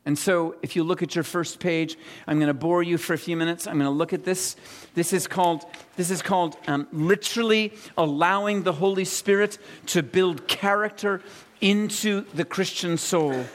And 0.07 0.19
so, 0.19 0.55
if 0.61 0.77
you 0.77 0.85
look 0.85 1.03
at 1.03 1.15
your 1.15 1.25
first 1.25 1.61
page, 1.61 1.97
I'm 2.27 2.39
going 2.39 2.49
to 2.49 2.55
bore 2.55 2.83
you 2.83 2.99
for 2.99 3.15
a 3.15 3.19
few 3.19 3.39
minutes. 3.39 3.67
I'm 3.67 3.79
going 3.79 3.91
to 3.91 3.91
look 3.91 4.13
at 4.13 4.25
this. 4.25 4.55
This 4.95 5.15
is 5.15 5.27
called, 5.27 5.65
this 5.97 6.11
is 6.11 6.21
called 6.21 6.59
um, 6.67 6.87
literally 6.93 7.73
allowing 7.97 8.65
the 8.65 8.73
Holy 8.73 9.07
Spirit 9.07 9.57
to 9.87 10.03
build 10.03 10.47
character 10.47 11.23
into 11.63 12.27
the 12.35 12.45
Christian 12.45 12.99
soul. 12.99 13.47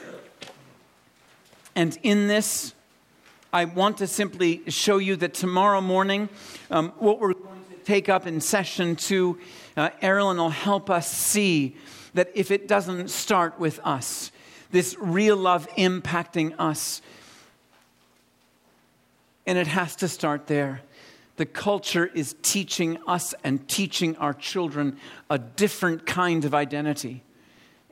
And 1.76 1.96
in 2.02 2.26
this, 2.26 2.74
I 3.52 3.64
want 3.64 3.98
to 3.98 4.08
simply 4.08 4.62
show 4.68 4.98
you 4.98 5.14
that 5.16 5.34
tomorrow 5.34 5.80
morning, 5.80 6.28
um, 6.70 6.92
what 6.98 7.20
we're 7.20 7.34
going 7.34 7.64
to 7.70 7.84
take 7.84 8.08
up 8.08 8.26
in 8.26 8.40
session 8.40 8.96
two, 8.96 9.38
uh, 9.76 9.90
Erilynn 10.02 10.36
will 10.36 10.50
help 10.50 10.90
us 10.90 11.08
see 11.10 11.76
that 12.14 12.30
if 12.34 12.50
it 12.50 12.66
doesn't 12.66 13.08
start 13.08 13.60
with 13.60 13.78
us, 13.84 14.32
this 14.70 14.96
real 14.98 15.36
love 15.36 15.68
impacting 15.76 16.54
us. 16.58 17.02
And 19.46 19.58
it 19.58 19.66
has 19.66 19.96
to 19.96 20.08
start 20.08 20.46
there. 20.46 20.82
The 21.36 21.46
culture 21.46 22.10
is 22.14 22.36
teaching 22.42 22.98
us 23.06 23.34
and 23.42 23.66
teaching 23.66 24.16
our 24.16 24.34
children 24.34 24.98
a 25.30 25.38
different 25.38 26.06
kind 26.06 26.44
of 26.44 26.54
identity. 26.54 27.22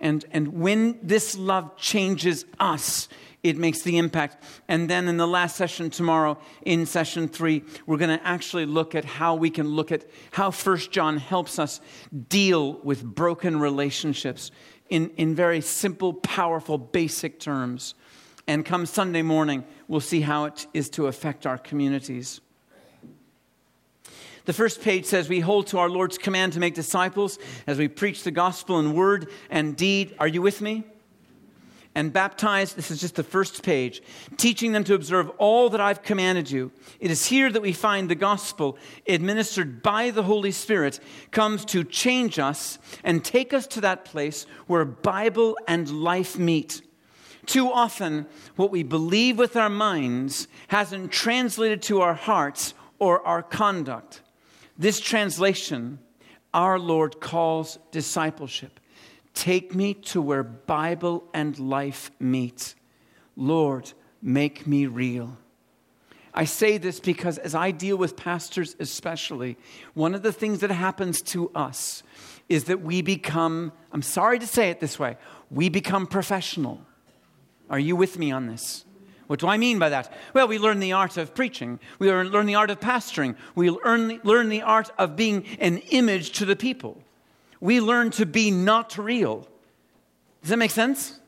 And, 0.01 0.25
and 0.31 0.61
when 0.61 0.99
this 1.03 1.37
love 1.37 1.77
changes 1.77 2.45
us, 2.61 3.09
it 3.43 3.57
makes 3.57 3.83
the 3.83 3.99
impact. 3.99 4.45
And 4.69 4.91
then 4.91 5.09
in 5.09 5.17
the 5.17 5.27
last 5.27 5.57
session 5.57 5.91
tomorrow, 5.91 6.39
in 6.63 6.87
session 6.87 7.29
three, 7.29 7.65
we're 7.87 7.97
going 7.97 8.17
to 8.17 8.27
actually 8.27 8.67
look 8.67 8.95
at 8.95 9.05
how 9.05 9.35
we 9.35 9.51
can 9.51 9.69
look 9.69 9.93
at 9.93 10.05
how 10.33 10.51
First 10.51 10.91
John 10.91 11.17
helps 11.17 11.59
us 11.59 11.81
deal 12.29 12.75
with 12.83 13.03
broken 13.03 13.59
relationships 13.59 14.51
in, 14.89 15.11
in 15.17 15.35
very 15.35 15.61
simple, 15.61 16.15
powerful, 16.15 16.79
basic 16.79 17.39
terms. 17.39 17.95
And 18.47 18.65
come 18.65 18.87
Sunday 18.87 19.23
morning, 19.23 19.65
we'll 19.89 20.01
see 20.01 20.23
how 20.23 20.47
it 20.47 20.67
is 20.73 20.89
to 20.91 21.07
affect 21.07 21.47
our 21.47 21.59
communities. 21.59 22.41
The 24.47 24.55
first 24.55 24.81
page 24.81 25.05
says, 25.05 25.29
We 25.29 25.41
hold 25.41 25.67
to 25.69 25.79
our 25.79 25.91
Lord's 25.91 26.17
command 26.17 26.55
to 26.55 26.61
make 26.61 26.75
disciples 26.75 27.39
as 27.67 27.77
we 27.77 27.87
preach 27.87 28.23
the 28.23 28.31
gospel 28.31 28.81
in 28.81 28.95
word 28.95 29.29
and 29.51 29.77
deed. 29.77 30.17
Are 30.19 30.27
you 30.27 30.41
with 30.41 30.63
me? 30.63 30.85
And 31.99 32.13
baptize, 32.13 32.75
this 32.75 32.93
is 32.93 33.01
just 33.01 33.17
the 33.17 33.25
first 33.25 33.65
page, 33.65 34.03
teaching 34.37 34.71
them 34.71 34.85
to 34.85 34.95
observe 34.95 35.31
all 35.31 35.69
that 35.71 35.81
I've 35.81 36.05
commanded 36.05 36.49
you. 36.49 36.71
It 37.01 37.11
is 37.11 37.27
here 37.27 37.51
that 37.51 37.61
we 37.61 37.73
find 37.73 38.09
the 38.09 38.15
gospel, 38.15 38.79
administered 39.09 39.83
by 39.83 40.11
the 40.11 40.23
Holy 40.23 40.53
Spirit, 40.53 41.01
comes 41.33 41.65
to 41.65 41.83
change 41.83 42.39
us 42.39 42.79
and 43.03 43.25
take 43.25 43.53
us 43.53 43.67
to 43.67 43.81
that 43.81 44.05
place 44.05 44.47
where 44.69 44.85
Bible 44.85 45.59
and 45.67 45.91
life 45.91 46.39
meet. 46.39 46.83
Too 47.47 47.69
often, 47.69 48.29
what 48.55 48.71
we 48.71 48.85
believe 48.85 49.37
with 49.37 49.57
our 49.57 49.69
minds 49.69 50.47
hasn't 50.69 51.11
translated 51.11 51.83
to 51.83 52.01
our 52.01 52.15
hearts 52.15 52.75
or 53.01 53.27
our 53.27 53.43
conduct. 53.43 54.23
This 54.79 55.01
translation, 55.01 55.99
our 56.55 56.79
Lord 56.79 57.19
calls 57.19 57.77
discipleship. 57.91 58.79
Take 59.35 59.75
me 59.75 59.95
to 59.95 60.21
where 60.21 60.43
Bible 60.43 61.25
and 61.33 61.59
life 61.59 62.11
meet. 62.19 62.75
Lord, 63.37 63.93
make 64.21 64.67
me 64.67 64.87
real. 64.87 65.39
I 66.35 66.45
say 66.45 66.79
this 66.79 67.01
because 67.01 67.39
as 67.39 67.55
I 67.55 67.71
deal 67.71 67.97
with 67.97 68.17
pastors, 68.17 68.77
especially, 68.79 69.57
one 69.95 70.15
of 70.15 70.23
the 70.23 70.33
things 70.33 70.61
that 70.61 70.71
happens 70.71 71.21
to 71.23 71.51
us 71.55 72.03
is 72.49 72.65
that 72.65 72.81
we 72.81 73.03
become, 73.03 73.73
I'm 73.93 74.03
sorry 74.03 74.39
to 74.39 74.47
say 74.47 74.71
it 74.71 74.81
this 74.81 74.99
way, 74.99 75.17
we 75.51 75.69
become 75.69 76.07
professional. 76.07 76.81
Are 77.71 77.79
you 77.79 77.97
with 77.97 78.19
me 78.19 78.31
on 78.31 78.47
this? 78.47 78.85
What 79.27 79.41
do 79.41 79.47
I 79.47 79.59
mean 79.59 79.79
by 79.79 79.91
that? 79.91 80.13
Well, 80.33 80.49
we 80.49 80.59
learn 80.59 80.81
the 80.81 80.93
art 80.93 81.19
of 81.19 81.35
preaching. 81.35 81.81
We 81.99 82.11
learn, 82.11 82.47
the 82.47 82.55
art 82.55 82.71
of 82.71 82.81
pastoring. 82.81 83.37
We 83.55 83.71
learn 83.71 84.49
the 84.49 84.63
art 84.63 84.91
of 84.97 85.17
being 85.17 85.45
an 85.61 85.79
image 85.91 86.33
to 86.39 86.47
the 86.47 86.57
people. 86.57 87.03
We 87.61 87.81
learn 87.81 88.11
to 88.13 88.27
be 88.27 88.51
not 88.51 88.97
real. 88.99 89.49
Does 90.43 90.51
that 90.51 90.59
make 90.59 90.71
sense? 90.71 91.19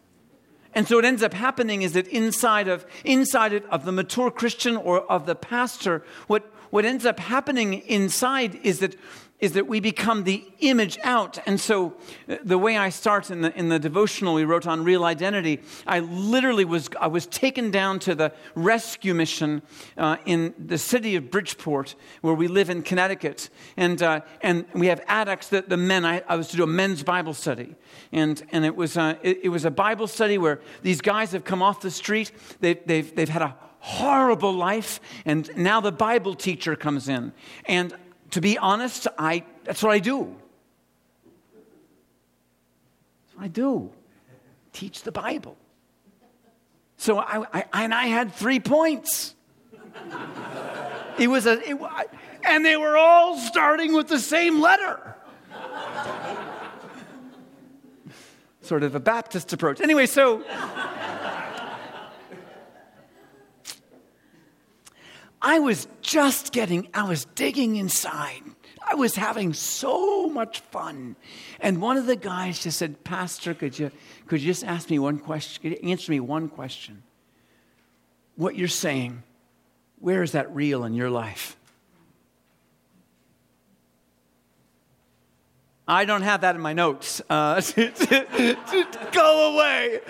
And 0.75 0.87
so 0.87 0.97
what 0.97 1.05
ends 1.05 1.23
up 1.23 1.35
happening 1.35 1.83
is 1.83 1.95
that 1.95 2.07
inside 2.09 2.69
of, 2.69 2.87
inside 3.05 3.65
of 3.65 3.85
the 3.85 3.93
mature 3.93 4.31
Christian 4.31 4.77
or 4.77 5.01
of 5.11 5.27
the 5.27 5.35
pastor, 5.35 6.05
what, 6.29 6.53
what 6.71 6.85
ends 6.85 7.05
up 7.05 7.19
happening 7.19 7.75
inside 7.89 8.55
is 8.63 8.79
that 8.79 8.95
is 9.41 9.53
that 9.53 9.67
we 9.67 9.81
become 9.81 10.25
the 10.25 10.45
image 10.61 10.99
out. 11.03 11.39
And 11.47 11.59
so, 11.59 11.95
uh, 12.29 12.37
the 12.45 12.59
way 12.59 12.77
I 12.77 12.91
start 12.91 13.31
in 13.31 13.41
the, 13.41 13.57
in 13.59 13.69
the 13.69 13.79
devotional 13.79 14.35
we 14.35 14.45
wrote 14.45 14.67
on 14.67 14.85
real 14.85 15.05
identity, 15.05 15.61
I 15.87 16.01
literally 16.01 16.65
was, 16.65 16.89
I 17.01 17.07
was 17.07 17.27
taken 17.27 17.71
down 17.71 17.99
to 18.01 18.15
the 18.15 18.33
rescue 18.55 19.15
mission 19.15 19.63
uh, 19.97 20.17
in 20.27 20.55
the 20.59 20.79
city 20.79 21.17
of 21.17 21.31
Bridgeport, 21.31 21.95
where 22.21 22.35
we 22.35 22.49
live 22.49 22.71
in 22.71 22.83
Connecticut. 22.83 23.49
And, 23.77 24.03
uh, 24.03 24.21
and 24.43 24.67
we 24.75 24.89
have 24.89 25.01
addicts, 25.07 25.49
that 25.49 25.69
the 25.69 25.77
men, 25.77 26.05
I, 26.05 26.23
I, 26.29 26.37
was 26.37 26.49
to 26.49 26.57
do 26.57 26.63
a 26.63 26.67
men's 26.67 27.03
Bible 27.03 27.35
study. 27.35 27.75
And, 28.13 28.43
and 28.53 28.65
it, 28.65 28.77
was, 28.77 28.97
uh, 28.97 29.15
it, 29.23 29.41
it, 29.45 29.49
was 29.49 29.65
a 29.65 29.71
Bible 29.71 30.07
study 30.07 30.39
where 30.39 30.61
these 30.83 31.01
guys 31.01 31.33
have 31.33 31.45
come 31.45 31.63
off 31.63 31.81
the 31.81 31.91
street, 31.91 32.33
they, 32.61 32.75
they've, 32.75 33.15
they've 33.15 33.29
had 33.29 33.43
a 33.43 33.57
horrible 33.81 34.53
life, 34.53 35.01
and 35.25 35.51
now 35.57 35.81
the 35.81 35.93
Bible 35.93 36.35
teacher 36.35 36.77
comes 36.77 37.09
in. 37.09 37.33
And 37.65 37.95
to 38.31 38.41
be 38.41 38.59
honest, 38.59 39.07
I, 39.19 39.45
that's 39.65 39.83
what 39.83 39.93
I 39.93 39.99
do. 39.99 40.35
That's 43.25 43.37
what 43.37 43.45
I 43.45 43.49
do. 43.49 43.91
Teach 44.73 45.03
the 45.03 45.13
Bible. 45.13 45.57
So 46.97 47.19
I, 47.19 47.45
I 47.53 47.65
and 47.73 47.95
I 47.95 48.07
had 48.07 48.35
three 48.35 48.61
points. 48.61 49.35
it 51.19 51.29
was 51.29 51.47
a, 51.47 51.59
it, 51.71 51.79
and 52.45 52.65
they 52.65 52.77
were 52.77 52.97
all 52.97 53.39
starting 53.39 53.95
with 53.95 54.09
the 54.09 54.19
same 54.19 54.61
letter. 54.61 55.17
sort 58.61 58.83
of 58.83 58.95
a 58.95 59.01
Baptist 59.01 59.53
approach. 59.53 59.81
Anyway, 59.81 60.07
so 60.07 60.45
I 65.43 65.59
was 65.59 65.89
just 66.03 66.53
getting, 66.53 66.89
I 66.93 67.05
was 67.09 67.25
digging 67.25 67.77
inside. 67.77 68.43
I 68.87 68.95
was 68.95 69.15
having 69.15 69.53
so 69.53 70.29
much 70.29 70.61
fun. 70.61 71.17
And 71.61 71.81
one 71.81 71.97
of 71.97 72.07
the 72.07 72.17
guys 72.17 72.63
just 72.63 72.79
said, 72.79 73.05
Pastor, 73.05 73.55
could 73.55 73.79
you, 73.79 73.91
could 74.27 74.41
you 74.41 74.49
just 74.49 74.65
ask 74.65 74.91
me 74.91 74.99
one 74.99 75.19
question? 75.19 75.63
Could 75.63 75.73
you 75.73 75.91
answer 75.91 76.11
me 76.13 76.21
one 76.21 76.49
question? 76.49 77.03
What 78.37 78.57
you're 78.57 78.69
saying, 78.69 79.23
where 79.99 80.23
is 80.23 80.33
that 80.33 80.55
real 80.55 80.85
in 80.85 80.95
your 80.95 81.11
life? 81.11 81.57
I 85.87 86.05
don't 86.05 86.23
have 86.23 86.43
that 86.43 86.55
in 86.55 86.61
my 86.61 86.73
notes. 86.73 87.21
Uh, 87.29 87.61
go 89.13 89.55
away. 89.55 90.01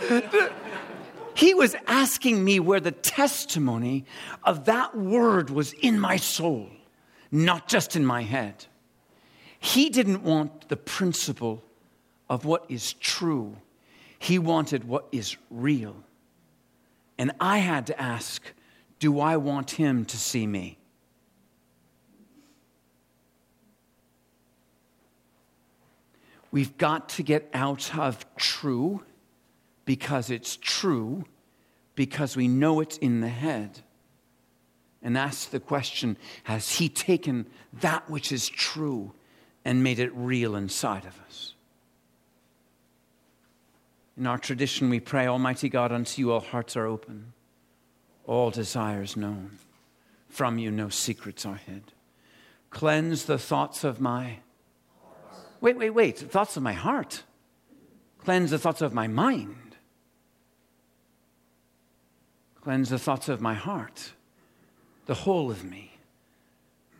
He 1.41 1.55
was 1.55 1.75
asking 1.87 2.45
me 2.45 2.61
where 2.61 2.81
the 2.81 2.93
testimony 2.93 4.05
of 4.45 4.67
that 4.67 4.95
word 4.95 5.49
was 5.49 5.73
in 5.73 5.99
my 5.99 6.17
soul, 6.17 6.69
not 7.31 7.67
just 7.67 7.97
in 7.97 8.05
my 8.05 8.25
head. 8.25 8.67
He 9.59 9.89
didn't 9.89 10.23
want 10.23 10.69
the 10.69 10.77
principle 10.77 11.65
of 12.29 12.45
what 12.45 12.67
is 12.69 12.93
true, 12.93 13.57
he 14.19 14.39
wanted 14.39 14.85
what 14.85 15.07
is 15.13 15.39
real. 15.51 15.97
And 17.17 17.33
I 17.41 17.57
had 17.57 17.87
to 17.87 17.99
ask, 17.99 18.43
do 18.99 19.19
I 19.19 19.39
want 19.39 19.71
him 19.71 20.05
to 20.05 20.19
see 20.19 20.47
me? 20.47 20.77
We've 26.53 26.77
got 26.77 27.09
to 27.11 27.23
get 27.23 27.49
out 27.55 27.97
of 27.97 28.27
true 28.37 29.05
because 29.85 30.31
it's 30.31 30.57
true, 30.57 31.25
because 31.95 32.37
we 32.37 32.49
know 32.49 32.81
it's 32.81 32.99
in 32.99 33.21
the 33.21 33.29
head. 33.29 33.81
And 35.03 35.17
ask 35.17 35.51
the 35.51 35.61
question 35.61 36.17
Has 36.45 36.73
He 36.73 36.89
taken 36.89 37.47
that 37.81 38.09
which 38.11 38.33
is 38.33 38.49
true 38.49 39.13
and 39.65 39.83
made 39.83 39.99
it 39.99 40.13
real 40.15 40.55
inside 40.55 41.07
of 41.07 41.19
us? 41.27 41.55
In 44.17 44.27
our 44.27 44.39
tradition, 44.39 44.91
we 44.91 45.01
pray, 45.01 45.27
Almighty 45.27 45.71
God, 45.71 45.93
unto 45.93 46.21
you 46.21 46.33
all 46.33 46.41
hearts 46.41 46.77
are 46.77 46.87
open, 46.87 47.33
all 48.27 48.51
desires 48.51 49.17
known. 49.17 49.59
From 50.29 50.59
you 50.59 50.71
no 50.71 50.91
secrets 50.91 51.47
are 51.47 51.57
hid. 51.57 51.83
Cleanse 52.71 53.25
the 53.25 53.39
thoughts 53.39 53.83
of 53.83 54.01
my. 54.01 54.39
Wait, 55.61 55.77
wait, 55.77 55.91
wait. 55.91 56.19
Thoughts 56.19 56.57
of 56.57 56.63
my 56.63 56.73
heart. 56.73 57.25
Cleanse 58.19 58.51
the 58.51 58.59
thoughts 58.59 58.81
of 58.81 58.95
my 58.95 59.09
mind. 59.09 59.70
Cleanse 62.71 62.91
the 62.91 63.01
thoughts 63.01 63.29
of 63.29 63.41
my 63.41 63.55
heart, 63.55 64.13
the 65.07 65.15
whole 65.15 65.51
of 65.51 65.65
me. 65.65 65.99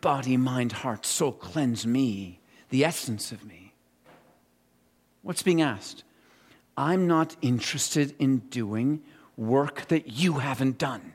Body, 0.01 0.35
mind, 0.35 0.73
heart, 0.73 1.05
soul, 1.05 1.31
cleanse 1.31 1.87
me, 1.87 2.41
the 2.71 2.83
essence 2.83 3.31
of 3.31 3.45
me. 3.45 3.73
What's 5.21 5.43
being 5.43 5.61
asked? 5.61 6.03
I'm 6.75 7.07
not 7.07 7.37
interested 7.41 8.13
in 8.19 8.39
doing 8.49 9.01
work 9.37 9.87
that 9.87 10.07
you 10.11 10.39
haven't 10.39 10.77
done. 10.77 11.13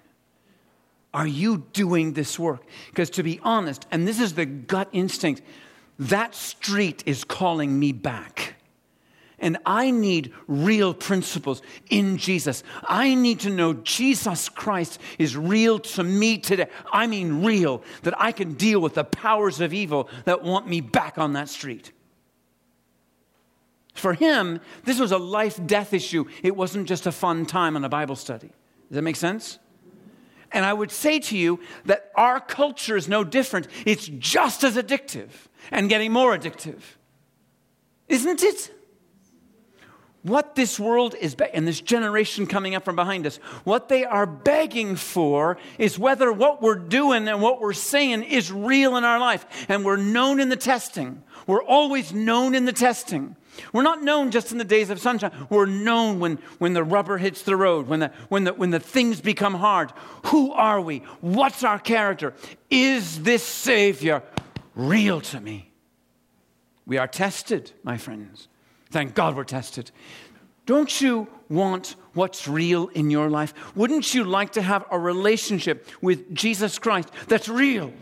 Are 1.12 1.26
you 1.26 1.66
doing 1.74 2.14
this 2.14 2.38
work? 2.38 2.62
Because 2.86 3.10
to 3.10 3.22
be 3.22 3.38
honest, 3.42 3.86
and 3.90 4.08
this 4.08 4.18
is 4.18 4.32
the 4.32 4.46
gut 4.46 4.88
instinct, 4.90 5.42
that 5.98 6.34
street 6.34 7.02
is 7.04 7.24
calling 7.24 7.78
me 7.78 7.92
back. 7.92 8.55
And 9.38 9.58
I 9.66 9.90
need 9.90 10.32
real 10.46 10.94
principles 10.94 11.60
in 11.90 12.16
Jesus. 12.16 12.62
I 12.84 13.14
need 13.14 13.40
to 13.40 13.50
know 13.50 13.74
Jesus 13.74 14.48
Christ 14.48 14.98
is 15.18 15.36
real 15.36 15.78
to 15.78 16.02
me 16.02 16.38
today. 16.38 16.68
I 16.90 17.06
mean, 17.06 17.44
real, 17.44 17.82
that 18.02 18.18
I 18.20 18.32
can 18.32 18.54
deal 18.54 18.80
with 18.80 18.94
the 18.94 19.04
powers 19.04 19.60
of 19.60 19.74
evil 19.74 20.08
that 20.24 20.42
want 20.42 20.66
me 20.66 20.80
back 20.80 21.18
on 21.18 21.34
that 21.34 21.50
street. 21.50 21.92
For 23.92 24.14
him, 24.14 24.60
this 24.84 24.98
was 24.98 25.12
a 25.12 25.18
life 25.18 25.64
death 25.66 25.92
issue. 25.92 26.24
It 26.42 26.56
wasn't 26.56 26.88
just 26.88 27.06
a 27.06 27.12
fun 27.12 27.44
time 27.44 27.76
on 27.76 27.84
a 27.84 27.88
Bible 27.88 28.16
study. 28.16 28.48
Does 28.88 28.96
that 28.96 29.02
make 29.02 29.16
sense? 29.16 29.58
And 30.52 30.64
I 30.64 30.72
would 30.72 30.90
say 30.90 31.18
to 31.18 31.36
you 31.36 31.60
that 31.84 32.10
our 32.14 32.40
culture 32.40 32.96
is 32.96 33.08
no 33.08 33.24
different. 33.24 33.68
It's 33.84 34.06
just 34.06 34.64
as 34.64 34.76
addictive 34.76 35.28
and 35.70 35.88
getting 35.88 36.12
more 36.12 36.36
addictive. 36.36 36.80
Isn't 38.08 38.42
it? 38.42 38.72
What 40.26 40.56
this 40.56 40.80
world 40.80 41.14
is, 41.14 41.34
be- 41.34 41.44
and 41.52 41.66
this 41.68 41.80
generation 41.80 42.46
coming 42.46 42.74
up 42.74 42.84
from 42.84 42.96
behind 42.96 43.26
us, 43.26 43.36
what 43.62 43.88
they 43.88 44.04
are 44.04 44.26
begging 44.26 44.96
for 44.96 45.56
is 45.78 45.98
whether 45.98 46.32
what 46.32 46.60
we're 46.60 46.74
doing 46.74 47.28
and 47.28 47.40
what 47.40 47.60
we're 47.60 47.72
saying 47.72 48.24
is 48.24 48.50
real 48.50 48.96
in 48.96 49.04
our 49.04 49.20
life. 49.20 49.46
And 49.68 49.84
we're 49.84 49.96
known 49.96 50.40
in 50.40 50.48
the 50.48 50.56
testing. 50.56 51.22
We're 51.46 51.62
always 51.62 52.12
known 52.12 52.54
in 52.56 52.64
the 52.64 52.72
testing. 52.72 53.36
We're 53.72 53.84
not 53.84 54.02
known 54.02 54.32
just 54.32 54.50
in 54.50 54.58
the 54.58 54.64
days 54.64 54.90
of 54.90 54.98
sunshine. 54.98 55.32
We're 55.48 55.66
known 55.66 56.18
when, 56.18 56.38
when 56.58 56.72
the 56.72 56.84
rubber 56.84 57.18
hits 57.18 57.42
the 57.42 57.56
road, 57.56 57.86
when 57.86 58.00
the, 58.00 58.08
when, 58.28 58.44
the, 58.44 58.52
when 58.52 58.70
the 58.70 58.80
things 58.80 59.20
become 59.20 59.54
hard. 59.54 59.92
Who 60.26 60.52
are 60.52 60.80
we? 60.80 60.98
What's 61.20 61.62
our 61.62 61.78
character? 61.78 62.34
Is 62.68 63.22
this 63.22 63.44
Savior 63.44 64.22
real 64.74 65.20
to 65.20 65.40
me? 65.40 65.70
We 66.84 66.98
are 66.98 67.08
tested, 67.08 67.72
my 67.84 67.96
friends. 67.96 68.48
Thank 68.90 69.14
God 69.14 69.36
we're 69.36 69.44
tested. 69.44 69.90
Don't 70.64 71.00
you 71.00 71.28
want 71.48 71.94
what's 72.14 72.48
real 72.48 72.88
in 72.88 73.10
your 73.10 73.30
life? 73.30 73.54
Wouldn't 73.76 74.14
you 74.14 74.24
like 74.24 74.52
to 74.52 74.62
have 74.62 74.84
a 74.90 74.98
relationship 74.98 75.88
with 76.02 76.34
Jesus 76.34 76.78
Christ 76.78 77.10
that's 77.28 77.48
real? 77.48 77.92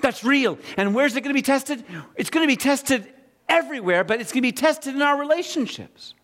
That's 0.00 0.24
real. 0.24 0.58
And 0.76 0.94
where's 0.94 1.16
it 1.16 1.20
going 1.22 1.34
to 1.34 1.38
be 1.38 1.42
tested? 1.42 1.84
It's 2.16 2.30
going 2.30 2.44
to 2.44 2.50
be 2.50 2.56
tested 2.56 3.12
everywhere, 3.48 4.04
but 4.04 4.20
it's 4.20 4.32
going 4.32 4.42
to 4.42 4.48
be 4.48 4.52
tested 4.52 4.94
in 4.94 5.02
our 5.02 5.18
relationships. 5.18 6.14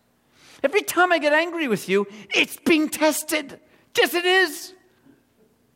Every 0.63 0.81
time 0.81 1.11
I 1.11 1.19
get 1.19 1.33
angry 1.33 1.67
with 1.67 1.87
you, 1.89 2.07
it's 2.33 2.57
being 2.57 2.89
tested. 2.89 3.59
Yes, 3.95 4.13
it 4.13 4.25
is. 4.25 4.73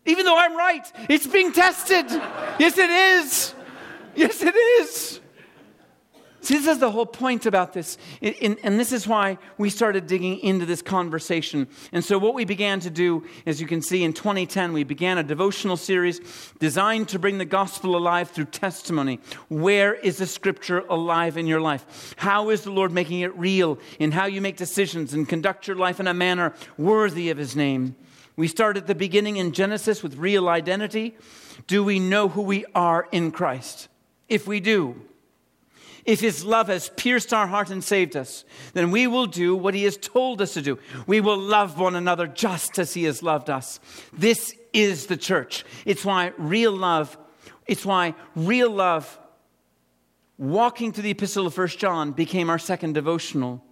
Even 0.06 0.26
though 0.26 0.38
I'm 0.38 0.56
right, 0.56 0.92
it's 1.10 1.28
being 1.28 1.52
tested. 1.52 2.10
Yes, 2.58 2.78
it 2.78 2.90
is. 2.90 3.54
Yes, 4.16 4.42
it 4.42 4.56
is. 4.56 5.19
See, 6.42 6.56
this 6.58 6.68
is 6.68 6.80
the 6.80 6.92
whole 6.92 7.06
point 7.06 7.46
about 7.46 7.74
this. 7.74 7.98
and 8.22 8.80
this 8.80 8.94
is 8.94 9.06
why 9.08 9.38
we 9.58 9.70
started 9.70 10.08
digging 10.08 10.40
into 10.40 10.66
this 10.66 10.82
conversation. 10.82 11.68
And 11.92 12.04
so, 12.04 12.18
what 12.18 12.34
we 12.34 12.46
began 12.46 12.80
to 12.82 12.90
do, 12.90 13.26
as 13.46 13.60
you 13.60 13.68
can 13.68 13.82
see 13.82 14.04
in 14.04 14.14
2010, 14.14 14.72
we 14.72 14.84
began 14.86 15.18
a 15.18 15.24
devotional 15.24 15.76
series 15.76 16.22
designed 16.60 17.10
to 17.10 17.20
bring 17.20 17.40
the 17.40 17.46
gospel 17.46 17.98
alive 17.98 18.30
through 18.30 18.46
testimony. 18.46 19.20
Where 19.50 19.94
is 19.94 20.18
the 20.18 20.28
scripture 20.28 20.80
alive 20.90 21.36
in 21.36 21.46
your 21.46 21.62
life? 21.62 22.16
How 22.18 22.50
is 22.50 22.62
the 22.62 22.72
Lord 22.72 22.94
making 22.94 23.20
it 23.20 23.38
real 23.38 23.78
in 24.00 24.12
how 24.12 24.26
you 24.26 24.40
make 24.40 24.56
decisions 24.56 25.14
and 25.14 25.28
conduct 25.28 25.68
your 25.68 25.76
life 25.76 26.00
in 26.00 26.08
a 26.08 26.14
manner 26.14 26.54
worthy 26.78 27.30
of 27.30 27.38
his 27.38 27.56
name? 27.56 27.96
We 28.38 28.48
start 28.48 28.78
at 28.78 28.88
the 28.88 28.96
beginning 28.96 29.36
in 29.36 29.52
Genesis 29.52 30.02
with 30.02 30.16
real 30.16 30.48
identity. 30.48 31.18
Do 31.68 31.84
we 31.84 32.00
know 32.00 32.30
who 32.30 32.42
we 32.42 32.64
are 32.74 33.10
in 33.12 33.32
Christ? 33.32 33.90
If 34.30 34.48
we 34.48 34.62
do, 34.62 35.02
if 36.10 36.22
his 36.22 36.44
love 36.44 36.70
has 36.70 36.90
pierced 36.90 37.32
our 37.36 37.46
heart 37.46 37.70
and 37.70 37.84
saved 37.84 38.18
us, 38.18 38.44
then 38.74 38.90
we 38.90 39.06
will 39.06 39.28
do 39.28 39.56
what 39.56 39.76
he 39.76 39.84
has 39.84 39.96
told 39.96 40.42
us 40.42 40.56
to 40.56 40.62
do. 40.64 40.80
We 41.06 41.22
will 41.22 41.38
love 41.38 41.80
one 41.80 41.96
another 41.96 42.26
just 42.26 42.80
as 42.80 42.96
he 42.96 43.04
has 43.04 43.22
loved 43.22 43.48
us. 43.48 43.80
This 44.12 44.56
is 44.74 45.06
the 45.06 45.18
church. 45.18 45.64
It's 45.86 46.04
why 46.04 46.34
real 46.40 46.72
love, 46.72 47.16
it's 47.68 47.86
why 47.86 48.16
real 48.36 48.72
love, 48.72 49.20
walking 50.40 50.92
through 50.92 51.04
the 51.04 51.12
epistle 51.12 51.46
of 51.46 51.56
1 51.56 51.68
John, 51.68 52.12
became 52.12 52.50
our 52.50 52.58
second 52.58 52.94
devotional. 52.94 53.64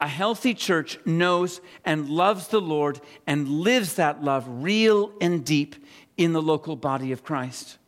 A 0.00 0.08
healthy 0.08 0.54
church 0.54 0.98
knows 1.04 1.60
and 1.84 2.08
loves 2.08 2.48
the 2.48 2.60
Lord 2.60 3.00
and 3.28 3.48
lives 3.48 3.94
that 3.94 4.24
love 4.24 4.44
real 4.48 5.12
and 5.20 5.44
deep 5.44 5.76
in 6.16 6.32
the 6.32 6.42
local 6.42 6.74
body 6.74 7.12
of 7.12 7.22
Christ. 7.22 7.78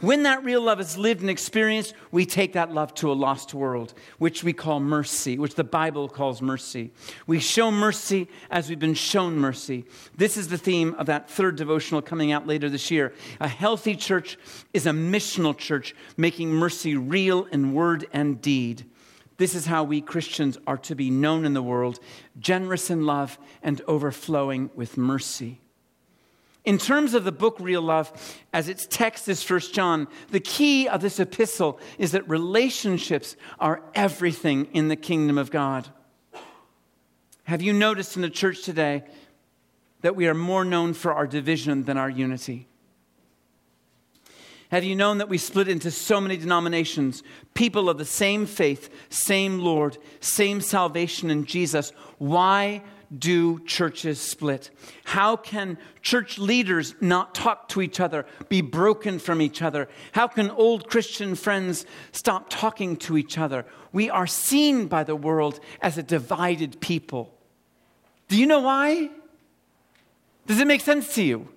When 0.00 0.24
that 0.24 0.44
real 0.44 0.62
love 0.62 0.80
is 0.80 0.96
lived 0.96 1.20
and 1.20 1.30
experienced, 1.30 1.94
we 2.10 2.26
take 2.26 2.52
that 2.54 2.72
love 2.72 2.94
to 2.94 3.10
a 3.10 3.14
lost 3.14 3.54
world, 3.54 3.94
which 4.18 4.44
we 4.44 4.52
call 4.52 4.80
mercy, 4.80 5.38
which 5.38 5.54
the 5.54 5.64
Bible 5.64 6.08
calls 6.08 6.42
mercy. 6.42 6.90
We 7.26 7.40
show 7.40 7.70
mercy 7.70 8.28
as 8.50 8.68
we've 8.68 8.78
been 8.78 8.94
shown 8.94 9.38
mercy. 9.38 9.84
This 10.16 10.36
is 10.36 10.48
the 10.48 10.58
theme 10.58 10.94
of 10.94 11.06
that 11.06 11.30
third 11.30 11.56
devotional 11.56 12.02
coming 12.02 12.32
out 12.32 12.46
later 12.46 12.68
this 12.68 12.90
year. 12.90 13.14
A 13.40 13.48
healthy 13.48 13.96
church 13.96 14.38
is 14.72 14.86
a 14.86 14.90
missional 14.90 15.56
church, 15.56 15.94
making 16.16 16.50
mercy 16.50 16.96
real 16.96 17.44
in 17.46 17.72
word 17.72 18.06
and 18.12 18.40
deed. 18.40 18.84
This 19.36 19.54
is 19.54 19.66
how 19.66 19.82
we 19.82 20.00
Christians 20.00 20.58
are 20.66 20.78
to 20.78 20.94
be 20.94 21.10
known 21.10 21.44
in 21.44 21.54
the 21.54 21.62
world 21.62 21.98
generous 22.38 22.90
in 22.90 23.04
love 23.04 23.38
and 23.62 23.80
overflowing 23.88 24.70
with 24.74 24.96
mercy. 24.96 25.60
In 26.64 26.78
terms 26.78 27.12
of 27.12 27.24
the 27.24 27.32
book 27.32 27.56
Real 27.60 27.82
Love, 27.82 28.10
as 28.52 28.68
its 28.68 28.86
text 28.86 29.28
is 29.28 29.48
1 29.48 29.60
John, 29.72 30.08
the 30.30 30.40
key 30.40 30.88
of 30.88 31.02
this 31.02 31.20
epistle 31.20 31.78
is 31.98 32.12
that 32.12 32.28
relationships 32.28 33.36
are 33.58 33.82
everything 33.94 34.66
in 34.72 34.88
the 34.88 34.96
kingdom 34.96 35.36
of 35.36 35.50
God. 35.50 35.88
Have 37.44 37.60
you 37.60 37.74
noticed 37.74 38.16
in 38.16 38.22
the 38.22 38.30
church 38.30 38.62
today 38.62 39.04
that 40.00 40.16
we 40.16 40.26
are 40.26 40.34
more 40.34 40.64
known 40.64 40.94
for 40.94 41.12
our 41.12 41.26
division 41.26 41.84
than 41.84 41.98
our 41.98 42.08
unity? 42.08 42.66
Have 44.74 44.82
you 44.82 44.96
known 44.96 45.18
that 45.18 45.28
we 45.28 45.38
split 45.38 45.68
into 45.68 45.92
so 45.92 46.20
many 46.20 46.36
denominations, 46.36 47.22
people 47.54 47.88
of 47.88 47.96
the 47.96 48.04
same 48.04 48.44
faith, 48.44 48.92
same 49.08 49.60
Lord, 49.60 49.98
same 50.18 50.60
salvation 50.60 51.30
in 51.30 51.44
Jesus? 51.44 51.92
Why 52.18 52.82
do 53.16 53.60
churches 53.60 54.20
split? 54.20 54.70
How 55.04 55.36
can 55.36 55.78
church 56.02 56.40
leaders 56.40 56.96
not 57.00 57.36
talk 57.36 57.68
to 57.68 57.82
each 57.82 58.00
other, 58.00 58.26
be 58.48 58.62
broken 58.62 59.20
from 59.20 59.40
each 59.40 59.62
other? 59.62 59.88
How 60.10 60.26
can 60.26 60.50
old 60.50 60.90
Christian 60.90 61.36
friends 61.36 61.86
stop 62.10 62.50
talking 62.50 62.96
to 62.96 63.16
each 63.16 63.38
other? 63.38 63.66
We 63.92 64.10
are 64.10 64.26
seen 64.26 64.88
by 64.88 65.04
the 65.04 65.14
world 65.14 65.60
as 65.82 65.98
a 65.98 66.02
divided 66.02 66.80
people. 66.80 67.32
Do 68.26 68.36
you 68.36 68.46
know 68.46 68.58
why? 68.58 69.10
Does 70.48 70.58
it 70.58 70.66
make 70.66 70.80
sense 70.80 71.14
to 71.14 71.22
you? 71.22 71.53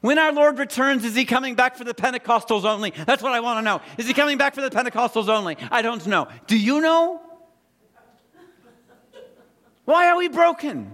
When 0.00 0.18
our 0.18 0.32
Lord 0.32 0.58
returns, 0.58 1.04
is 1.04 1.14
he 1.14 1.24
coming 1.24 1.54
back 1.54 1.76
for 1.76 1.84
the 1.84 1.94
Pentecostals 1.94 2.64
only? 2.64 2.92
That's 3.06 3.22
what 3.22 3.32
I 3.32 3.40
want 3.40 3.58
to 3.58 3.62
know. 3.62 3.82
Is 3.98 4.06
he 4.06 4.14
coming 4.14 4.38
back 4.38 4.54
for 4.54 4.62
the 4.62 4.70
Pentecostals 4.70 5.28
only? 5.28 5.56
I 5.70 5.82
don't 5.82 6.06
know. 6.06 6.28
Do 6.46 6.58
you 6.58 6.80
know? 6.80 7.20
Why 9.84 10.08
are 10.08 10.16
we 10.16 10.28
broken? 10.28 10.92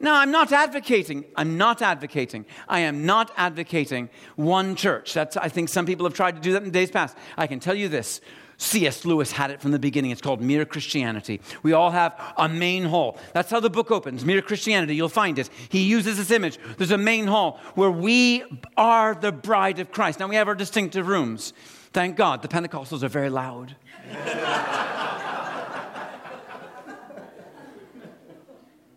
Now, 0.00 0.16
I'm 0.16 0.32
not 0.32 0.50
advocating, 0.50 1.24
I'm 1.36 1.56
not 1.56 1.80
advocating, 1.80 2.44
I 2.68 2.80
am 2.80 3.06
not 3.06 3.30
advocating 3.36 4.10
one 4.34 4.74
church. 4.74 5.14
That's, 5.14 5.36
I 5.36 5.48
think 5.48 5.68
some 5.68 5.86
people 5.86 6.06
have 6.06 6.14
tried 6.14 6.34
to 6.34 6.40
do 6.40 6.52
that 6.54 6.64
in 6.64 6.72
days 6.72 6.90
past. 6.90 7.16
I 7.38 7.46
can 7.46 7.60
tell 7.60 7.76
you 7.76 7.88
this 7.88 8.20
C.S. 8.62 9.04
Lewis 9.04 9.32
had 9.32 9.50
it 9.50 9.60
from 9.60 9.72
the 9.72 9.78
beginning. 9.78 10.12
It's 10.12 10.20
called 10.20 10.40
Mere 10.40 10.64
Christianity. 10.64 11.40
We 11.62 11.72
all 11.72 11.90
have 11.90 12.18
a 12.36 12.48
main 12.48 12.84
hall. 12.84 13.18
That's 13.34 13.50
how 13.50 13.58
the 13.60 13.70
book 13.70 13.90
opens 13.90 14.24
Mere 14.24 14.40
Christianity. 14.40 14.94
You'll 14.94 15.08
find 15.08 15.38
it. 15.38 15.50
He 15.68 15.82
uses 15.82 16.16
this 16.16 16.30
image. 16.30 16.58
There's 16.78 16.92
a 16.92 16.98
main 16.98 17.26
hall 17.26 17.58
where 17.74 17.90
we 17.90 18.44
are 18.76 19.14
the 19.14 19.32
bride 19.32 19.80
of 19.80 19.90
Christ. 19.90 20.20
Now 20.20 20.28
we 20.28 20.36
have 20.36 20.46
our 20.46 20.54
distinctive 20.54 21.08
rooms. 21.08 21.52
Thank 21.92 22.16
God. 22.16 22.40
The 22.42 22.48
Pentecostals 22.48 23.02
are 23.02 23.08
very 23.08 23.30
loud. 23.30 23.74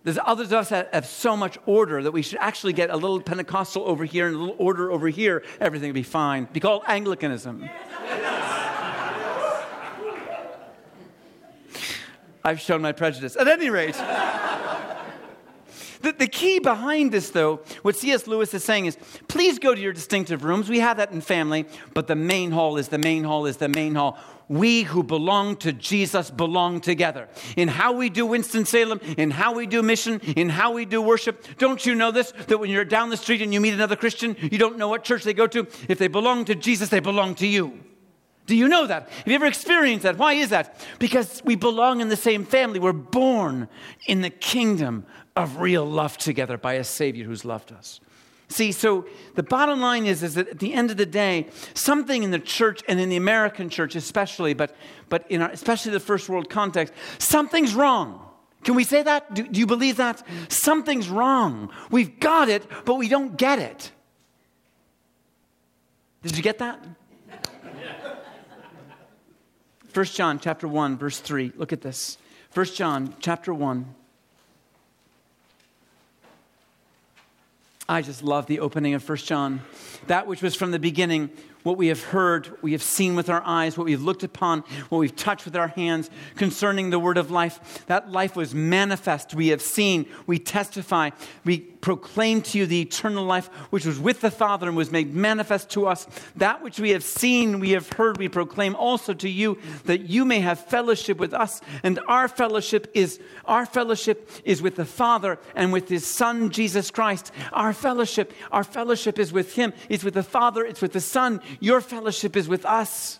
There's 0.04 0.20
others 0.24 0.48
of 0.48 0.60
us 0.60 0.70
that 0.70 0.94
have 0.94 1.08
so 1.08 1.36
much 1.36 1.58
order 1.66 2.04
that 2.04 2.12
we 2.12 2.22
should 2.22 2.38
actually 2.38 2.74
get 2.74 2.92
a 2.92 2.96
little 2.96 3.20
Pentecostal 3.20 3.84
over 3.88 4.06
here 4.06 4.28
and 4.28 4.36
a 4.36 4.40
little 4.40 4.56
order 4.60 4.92
over 4.92 5.10
here. 5.10 5.44
Everything 5.60 5.90
will 5.90 5.96
be 5.96 6.04
fine. 6.04 6.48
Be 6.54 6.60
called 6.60 6.84
Anglicanism. 6.88 7.68
I've 12.46 12.62
shown 12.62 12.82
my 12.82 12.92
prejudice. 12.92 13.36
At 13.36 13.48
any 13.48 13.72
rate, 13.72 13.96
the, 16.02 16.12
the 16.12 16.28
key 16.28 16.60
behind 16.60 17.12
this, 17.12 17.32
though, 17.32 17.62
what 17.82 17.96
C.S. 17.96 18.28
Lewis 18.28 18.54
is 18.54 18.64
saying 18.64 18.86
is 18.86 18.98
please 19.28 19.58
go 19.58 19.74
to 19.74 19.82
your 19.82 19.94
distinctive 19.94 20.44
rooms. 20.44 20.70
We 20.70 20.80
have 20.80 20.98
that 20.98 21.12
in 21.12 21.22
family, 21.22 21.66
but 21.96 22.06
the 22.06 22.16
main 22.16 22.52
hall 22.52 22.78
is 22.78 22.90
the 22.90 23.00
main 23.00 23.24
hall 23.24 23.48
is 23.48 23.58
the 23.58 23.68
main 23.68 23.96
hall 23.96 24.20
we 24.48 24.84
who 24.84 25.02
belong 25.02 25.56
to 25.58 25.74
Jesus 25.74 26.30
belong 26.30 26.82
together. 26.82 27.28
In 27.58 27.68
how 27.68 27.94
we 27.94 28.10
do 28.10 28.28
Winston-Salem, 28.28 29.00
in 29.18 29.32
how 29.32 29.56
we 29.56 29.66
do 29.66 29.82
mission, 29.82 30.20
in 30.20 30.50
how 30.50 30.72
we 30.72 30.86
do 30.86 31.02
worship. 31.02 31.44
Don't 31.58 31.84
you 31.84 31.96
know 31.96 32.12
this? 32.12 32.32
That 32.48 32.60
when 32.60 32.70
you're 32.70 32.86
down 32.86 33.10
the 33.10 33.18
street 33.18 33.42
and 33.42 33.52
you 33.52 33.60
meet 33.60 33.74
another 33.74 33.96
Christian, 33.96 34.36
you 34.40 34.60
don't 34.60 34.78
know 34.78 34.88
what 34.88 35.04
church 35.04 35.24
they 35.24 35.34
go 35.34 35.48
to. 35.48 35.68
If 35.90 35.98
they 35.98 36.08
belong 36.08 36.46
to 36.46 36.54
Jesus, 36.54 36.90
they 36.90 37.00
belong 37.00 37.34
to 37.36 37.48
you. 37.48 37.80
Do 38.46 38.56
you 38.56 38.68
know 38.68 38.86
that? 38.86 39.10
Have 39.10 39.28
you 39.28 39.34
ever 39.34 39.48
experienced 39.48 40.04
that? 40.04 40.18
Why 40.18 40.34
is 40.34 40.50
that? 40.50 40.86
Because 41.00 41.42
we 41.44 41.56
belong 41.56 42.00
in 42.00 42.10
the 42.10 42.16
same 42.16 42.46
family. 42.46 42.80
We're 42.80 42.94
born 42.94 43.68
in 44.06 44.22
the 44.22 44.30
kingdom 44.30 45.06
of 45.36 45.58
real 45.58 45.86
love 45.86 46.18
together 46.18 46.58
by 46.58 46.74
a 46.74 46.84
Savior 46.84 47.26
who's 47.26 47.44
loved 47.44 47.72
us. 47.72 48.00
See, 48.48 48.72
so 48.72 49.08
the 49.34 49.42
bottom 49.42 49.82
line 49.82 50.06
is, 50.06 50.22
is 50.22 50.36
that 50.36 50.48
at 50.48 50.60
the 50.60 50.74
end 50.74 50.92
of 50.92 50.98
the 50.98 51.06
day, 51.06 51.48
something 51.74 52.22
in 52.22 52.30
the 52.30 52.40
church 52.40 52.82
and 52.88 53.00
in 53.00 53.10
the 53.10 53.16
American 53.16 53.70
church 53.70 53.96
especially, 53.96 54.54
but, 54.54 54.76
but 55.10 55.26
in 55.30 55.42
our, 55.42 55.50
especially 55.50 55.92
the 55.92 56.00
first 56.00 56.30
world 56.30 56.50
context, 56.50 56.94
something's 57.18 57.74
wrong. 57.74 58.22
Can 58.64 58.76
we 58.76 58.84
say 58.84 59.02
that? 59.02 59.34
Do, 59.34 59.48
do 59.48 59.60
you 59.60 59.66
believe 59.66 59.98
that? 59.98 60.24
Something's 60.50 61.10
wrong. 61.10 61.72
We've 61.90 62.20
got 62.20 62.50
it, 62.50 62.64
but 62.86 62.96
we 62.96 63.08
don't 63.08 63.36
get 63.36 63.58
it. 63.58 63.92
Did 66.22 66.38
you 66.38 66.44
get 66.44 66.60
that? 66.60 66.84
1 69.96 70.06
John 70.08 70.40
chapter 70.42 70.68
1 70.68 70.98
verse 70.98 71.20
3. 71.20 71.54
Look 71.56 71.72
at 71.72 71.80
this. 71.80 72.18
1 72.54 72.66
John 72.66 73.16
chapter 73.22 73.54
1. 73.54 73.96
I 77.88 78.02
just 78.02 78.22
love 78.22 78.46
the 78.48 78.60
opening 78.60 78.94
of 78.94 79.08
1 79.08 79.18
John. 79.20 79.62
That 80.08 80.28
which 80.28 80.42
was 80.42 80.54
from 80.54 80.72
the 80.72 80.80
beginning, 80.80 81.30
what 81.66 81.78
we 81.78 81.88
have 81.88 82.04
heard, 82.04 82.56
we 82.62 82.74
have 82.74 82.84
seen 82.84 83.16
with 83.16 83.28
our 83.28 83.42
eyes, 83.44 83.76
what 83.76 83.86
we've 83.86 84.04
looked 84.04 84.22
upon, 84.22 84.62
what 84.90 85.00
we've 85.00 85.16
touched 85.16 85.46
with 85.46 85.56
our 85.56 85.70
hands 85.70 86.12
concerning 86.36 86.92
the 86.92 87.00
word 87.00 87.18
of 87.18 87.32
life. 87.32 87.84
That 87.88 88.12
life 88.12 88.36
was 88.36 88.54
manifest. 88.54 89.34
We 89.34 89.48
have 89.48 89.64
seen, 89.64 90.06
we 90.28 90.38
testify, 90.38 91.10
we 91.44 91.58
proclaim 91.86 92.42
to 92.42 92.58
you 92.58 92.66
the 92.66 92.82
eternal 92.82 93.24
life 93.26 93.48
which 93.70 93.86
was 93.86 94.00
with 94.00 94.22
the 94.22 94.32
Father 94.32 94.68
and 94.68 94.76
was 94.76 94.92
made 94.92 95.14
manifest 95.14 95.70
to 95.72 95.88
us. 95.88 96.08
That 96.36 96.64
which 96.64 96.80
we 96.80 96.92
have 96.92 97.04
seen, 97.04 97.60
we 97.60 97.72
have 97.72 97.92
heard, 97.94 98.18
we 98.18 98.28
proclaim 98.28 98.76
also 98.76 99.14
to 99.14 99.30
you 99.30 99.60
that 99.86 100.02
you 100.02 100.26
may 100.26 100.40
have 100.40 100.60
fellowship 100.60 101.18
with 101.18 101.34
us. 101.34 101.62
And 101.84 102.00
our 102.08 102.28
fellowship 102.28 102.90
is 102.94 103.20
our 103.46 103.66
fellowship 103.66 104.30
is 104.44 104.62
with 104.62 104.76
the 104.76 104.86
Father 104.86 105.38
and 105.56 105.72
with 105.72 105.90
his 105.90 106.06
Son 106.06 106.50
Jesus 106.50 106.90
Christ. 106.90 107.32
Our 107.54 107.74
fellowship, 107.74 108.34
our 108.52 108.64
fellowship 108.64 109.20
is 109.20 109.32
with 109.32 109.54
him. 109.54 109.74
It's 109.88 110.04
with 110.04 110.16
the 110.16 110.24
Father, 110.24 110.66
it's 110.66 110.82
with 110.82 110.94
the 110.94 111.02
Son. 111.02 111.40
Your 111.60 111.82
fellowship 111.82 112.36
is 112.36 112.48
with 112.48 112.66
us. 112.66 113.20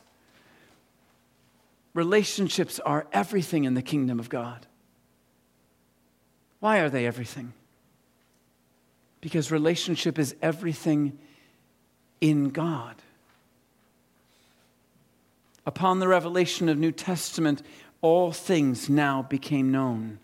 Relationships 1.94 2.80
are 2.80 3.08
everything 3.14 3.64
in 3.64 3.74
the 3.74 3.82
kingdom 3.82 4.20
of 4.20 4.30
God. 4.30 4.66
Why 6.60 6.80
are 6.80 6.90
they 6.90 7.06
everything? 7.06 7.54
Because 9.22 9.52
relationship 9.52 10.20
is 10.20 10.36
everything 10.42 11.18
in 12.22 12.50
God. 12.50 12.96
Upon 15.66 16.00
the 16.00 16.08
revelation 16.08 16.70
of 16.70 16.78
New 16.78 16.92
Testament, 16.92 17.62
all 18.02 18.32
things 18.32 18.90
now 18.90 19.24
became 19.24 19.72
known. 19.72 20.20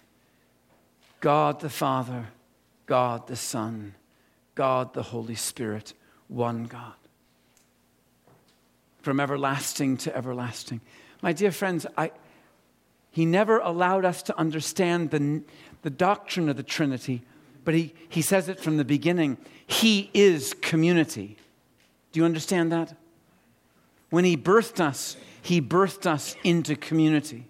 God 1.20 1.60
the 1.62 1.70
Father, 1.70 2.28
God 2.86 3.28
the 3.28 3.36
Son, 3.36 3.96
God 4.56 4.94
the 4.94 5.04
Holy 5.04 5.36
Spirit, 5.36 5.94
one 6.28 6.66
God 6.66 6.94
from 9.02 9.20
everlasting 9.20 9.98
to 9.98 10.16
everlasting. 10.16 10.82
My 11.22 11.34
dear 11.34 11.52
friends, 11.52 11.86
I, 11.98 12.12
he 13.12 13.26
never 13.26 13.60
allowed 13.60 14.06
us 14.06 14.24
to 14.24 14.38
understand 14.38 15.12
the, 15.12 15.42
the 15.82 15.90
doctrine 15.90 16.50
of 16.50 16.58
the 16.58 16.64
Trinity, 16.64 17.22
but 17.64 17.74
he, 17.74 17.94
he 18.10 18.22
says 18.22 18.50
it 18.50 18.60
from 18.60 18.78
the 18.78 18.86
beginning. 18.86 19.38
He 19.68 20.10
is 20.14 20.54
community. 20.54 21.38
Do 22.12 22.20
you 22.20 22.26
understand 22.26 22.72
that? 22.72 22.96
When 24.10 24.26
he 24.26 24.36
birthed 24.36 24.80
us, 24.80 25.18
he 25.42 25.62
birthed 25.62 26.06
us 26.06 26.36
into 26.44 26.76
community. 26.76 27.48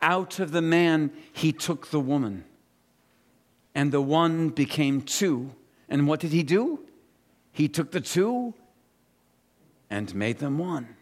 Out 0.00 0.38
of 0.38 0.52
the 0.52 0.62
man, 0.62 1.10
he 1.32 1.52
took 1.52 1.90
the 1.90 2.00
woman. 2.00 2.44
And 3.74 3.92
the 3.92 4.00
one 4.00 4.48
became 4.50 5.02
two. 5.02 5.52
And 5.88 6.06
what 6.06 6.20
did 6.20 6.32
he 6.32 6.42
do? 6.42 6.80
He 7.52 7.68
took 7.68 7.90
the 7.90 8.00
two 8.00 8.54
and 9.90 10.14
made 10.14 10.38
them 10.38 10.58
one. 10.58 10.96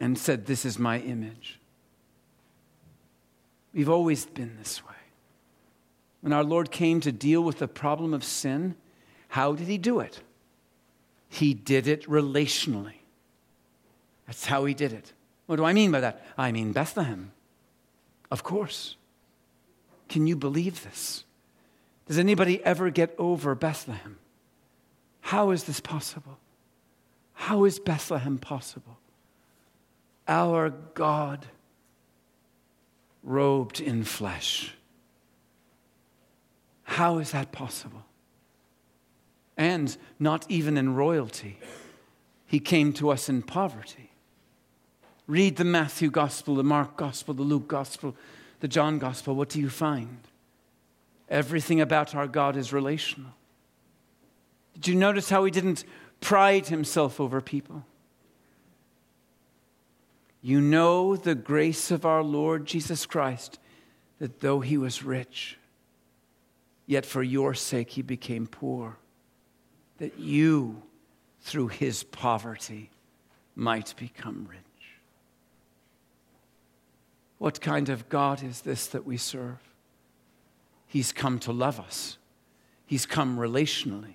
And 0.00 0.18
said, 0.18 0.46
This 0.46 0.64
is 0.64 0.78
my 0.78 0.98
image. 1.00 1.58
We've 3.72 3.88
always 3.88 4.26
been 4.26 4.56
this 4.58 4.84
way. 4.84 4.94
When 6.20 6.32
our 6.32 6.44
Lord 6.44 6.70
came 6.70 7.00
to 7.00 7.12
deal 7.12 7.42
with 7.42 7.58
the 7.58 7.68
problem 7.68 8.12
of 8.12 8.24
sin, 8.24 8.74
how 9.28 9.54
did 9.54 9.68
he 9.68 9.78
do 9.78 10.00
it? 10.00 10.20
He 11.28 11.54
did 11.54 11.86
it 11.86 12.04
relationally. 12.04 12.94
That's 14.26 14.46
how 14.46 14.64
he 14.64 14.74
did 14.74 14.92
it. 14.92 15.12
What 15.46 15.56
do 15.56 15.64
I 15.64 15.72
mean 15.72 15.90
by 15.90 16.00
that? 16.00 16.24
I 16.36 16.52
mean 16.52 16.72
Bethlehem. 16.72 17.32
Of 18.30 18.42
course. 18.42 18.96
Can 20.08 20.26
you 20.26 20.36
believe 20.36 20.84
this? 20.84 21.24
Does 22.06 22.18
anybody 22.18 22.64
ever 22.64 22.90
get 22.90 23.14
over 23.18 23.54
Bethlehem? 23.54 24.18
How 25.20 25.50
is 25.50 25.64
this 25.64 25.80
possible? 25.80 26.38
How 27.34 27.64
is 27.64 27.78
Bethlehem 27.78 28.38
possible? 28.38 28.98
Our 30.26 30.70
God 30.70 31.46
robed 33.22 33.80
in 33.80 34.04
flesh. 34.04 34.74
How 36.82 37.18
is 37.18 37.32
that 37.32 37.52
possible? 37.52 38.04
And 39.56 39.96
not 40.18 40.46
even 40.48 40.76
in 40.76 40.94
royalty. 40.94 41.58
He 42.46 42.60
came 42.60 42.92
to 42.94 43.10
us 43.10 43.28
in 43.28 43.42
poverty. 43.42 44.10
Read 45.26 45.56
the 45.56 45.64
Matthew 45.64 46.10
Gospel, 46.10 46.54
the 46.54 46.64
Mark 46.64 46.96
Gospel, 46.96 47.34
the 47.34 47.42
Luke 47.42 47.68
Gospel, 47.68 48.16
the 48.60 48.68
John 48.68 48.98
Gospel. 48.98 49.34
What 49.34 49.50
do 49.50 49.60
you 49.60 49.68
find? 49.68 50.20
Everything 51.28 51.80
about 51.80 52.14
our 52.14 52.26
God 52.26 52.56
is 52.56 52.72
relational. 52.72 53.32
Did 54.80 54.88
you 54.92 54.94
notice 54.94 55.28
how 55.28 55.44
he 55.44 55.50
didn't 55.50 55.84
pride 56.20 56.68
himself 56.68 57.20
over 57.20 57.40
people? 57.40 57.84
You 60.40 60.60
know 60.60 61.16
the 61.16 61.34
grace 61.34 61.90
of 61.90 62.06
our 62.06 62.22
Lord 62.22 62.64
Jesus 62.64 63.06
Christ, 63.06 63.58
that 64.18 64.40
though 64.40 64.60
he 64.60 64.78
was 64.78 65.02
rich, 65.02 65.58
yet 66.86 67.04
for 67.04 67.22
your 67.22 67.54
sake 67.54 67.90
he 67.90 68.02
became 68.02 68.46
poor, 68.46 68.96
that 69.98 70.18
you, 70.18 70.82
through 71.40 71.68
his 71.68 72.04
poverty, 72.04 72.90
might 73.56 73.94
become 73.96 74.46
rich. 74.48 74.60
What 77.38 77.60
kind 77.60 77.88
of 77.88 78.08
God 78.08 78.42
is 78.42 78.60
this 78.60 78.86
that 78.88 79.04
we 79.04 79.16
serve? 79.16 79.58
He's 80.86 81.12
come 81.12 81.38
to 81.40 81.52
love 81.52 81.80
us, 81.80 82.16
He's 82.86 83.06
come 83.06 83.36
relationally. 83.38 84.14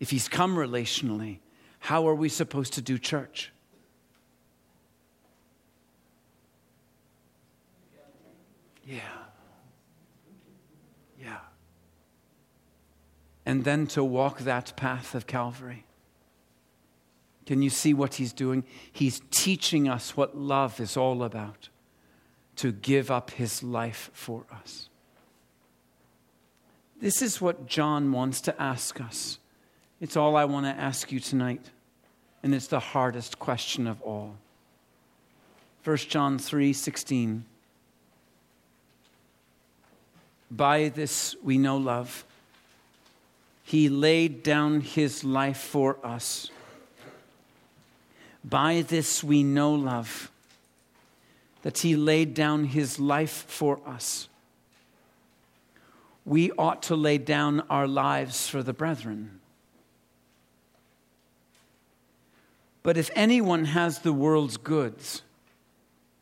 If 0.00 0.10
he's 0.10 0.28
come 0.28 0.56
relationally, 0.56 1.38
how 1.80 2.06
are 2.08 2.14
we 2.14 2.28
supposed 2.28 2.72
to 2.74 2.82
do 2.82 2.98
church? 2.98 3.52
Yeah. 8.86 9.00
Yeah. 11.20 11.38
And 13.44 13.64
then 13.64 13.86
to 13.88 14.02
walk 14.02 14.40
that 14.40 14.74
path 14.76 15.14
of 15.14 15.26
Calvary. 15.26 15.84
Can 17.44 17.62
you 17.62 17.70
see 17.70 17.94
what 17.94 18.14
he's 18.14 18.32
doing? 18.32 18.64
He's 18.92 19.22
teaching 19.30 19.88
us 19.88 20.16
what 20.16 20.36
love 20.36 20.80
is 20.80 20.96
all 20.96 21.22
about 21.22 21.68
to 22.56 22.72
give 22.72 23.10
up 23.10 23.30
his 23.30 23.62
life 23.62 24.10
for 24.12 24.44
us. 24.52 24.88
This 27.00 27.22
is 27.22 27.40
what 27.40 27.66
John 27.66 28.10
wants 28.12 28.40
to 28.42 28.60
ask 28.60 29.00
us 29.00 29.38
it's 30.00 30.16
all 30.16 30.36
I 30.36 30.44
want 30.44 30.66
to 30.66 30.70
ask 30.70 31.10
you 31.10 31.20
tonight. 31.20 31.64
And 32.42 32.54
it's 32.54 32.68
the 32.68 32.80
hardest 32.80 33.38
question 33.38 33.86
of 33.86 34.00
all. 34.02 34.36
1 35.84 35.96
John 35.96 36.38
3 36.38 36.72
16. 36.72 37.44
By 40.50 40.88
this 40.88 41.36
we 41.42 41.58
know 41.58 41.76
love. 41.76 42.24
He 43.64 43.88
laid 43.88 44.42
down 44.42 44.80
his 44.80 45.24
life 45.24 45.58
for 45.58 45.98
us. 46.04 46.50
By 48.44 48.82
this 48.82 49.22
we 49.22 49.42
know 49.42 49.74
love, 49.74 50.30
that 51.62 51.78
he 51.78 51.96
laid 51.96 52.32
down 52.32 52.64
his 52.64 52.98
life 52.98 53.44
for 53.46 53.80
us. 53.86 54.28
We 56.24 56.50
ought 56.52 56.82
to 56.84 56.96
lay 56.96 57.18
down 57.18 57.60
our 57.68 57.86
lives 57.86 58.48
for 58.48 58.62
the 58.62 58.72
brethren. 58.72 59.37
But 62.88 62.96
if 62.96 63.10
anyone 63.14 63.66
has 63.66 63.98
the 63.98 64.14
world's 64.14 64.56
goods 64.56 65.20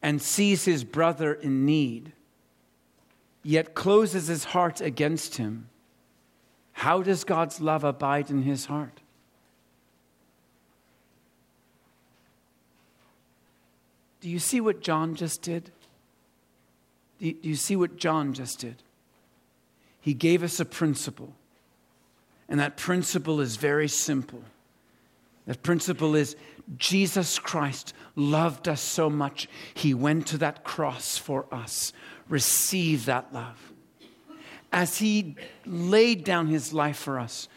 and 0.03 0.21
sees 0.21 0.65
his 0.65 0.83
brother 0.83 1.33
in 1.33 1.65
need, 1.65 2.11
yet 3.45 3.73
closes 3.77 4.27
his 4.27 4.43
heart 4.43 4.81
against 4.81 5.37
him, 5.37 5.69
how 6.73 7.03
does 7.03 7.23
God's 7.23 7.61
love 7.61 7.85
abide 7.85 8.31
in 8.31 8.43
his 8.43 8.67
heart? 8.67 9.01
Do 14.21 14.29
you 14.29 14.41
see 14.41 14.61
what 14.61 14.81
John 14.81 15.15
just 15.15 15.43
did? 15.43 15.71
Do 17.21 17.33
you 17.43 17.55
see 17.55 17.77
what 17.77 17.97
John 17.97 18.33
just 18.33 18.59
did? 18.59 18.83
He 20.01 20.15
gave 20.15 20.43
us 20.43 20.59
a 20.59 20.65
principle, 20.65 21.33
and 22.49 22.59
that 22.59 22.77
principle 22.77 23.41
is 23.41 23.55
very 23.55 23.87
simple. 23.87 24.43
That 25.47 25.63
principle 25.63 26.15
is 26.15 26.37
Jesus 26.77 27.39
Christ 27.39 27.95
loved 28.17 28.69
us 28.69 28.81
so 28.81 29.09
much, 29.09 29.49
he 29.75 29.95
went 29.95 30.27
to 30.29 30.39
that 30.39 30.65
cross 30.65 31.17
for 31.17 31.47
us. 31.53 31.93
Receive 32.29 33.07
that 33.07 33.33
love. 33.33 33.73
As 34.73 34.99
he 34.99 35.37
laid 35.65 36.25
down 36.25 36.49
his 36.49 36.73
life 36.73 36.97
for 36.97 37.21
us, 37.21 37.49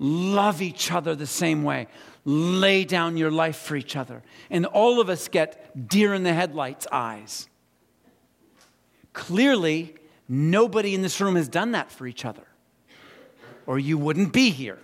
love 0.00 0.60
each 0.60 0.90
other 0.90 1.14
the 1.14 1.26
same 1.26 1.62
way. 1.62 1.86
lay 2.24 2.84
down 2.84 3.16
your 3.16 3.30
life 3.30 3.56
for 3.56 3.74
each 3.74 3.96
other. 3.96 4.22
And 4.50 4.66
all 4.66 5.00
of 5.00 5.08
us 5.08 5.28
get 5.28 5.88
deer 5.88 6.12
in 6.12 6.24
the 6.24 6.34
headlights 6.34 6.86
eyes. 6.92 7.48
Clearly, 9.14 9.94
nobody 10.28 10.94
in 10.94 11.00
this 11.00 11.22
room 11.22 11.36
has 11.36 11.48
done 11.48 11.72
that 11.72 11.90
for 11.90 12.06
each 12.06 12.26
other, 12.26 12.46
or 13.66 13.78
you 13.78 13.96
wouldn't 13.96 14.32
be 14.32 14.50
here. 14.50 14.78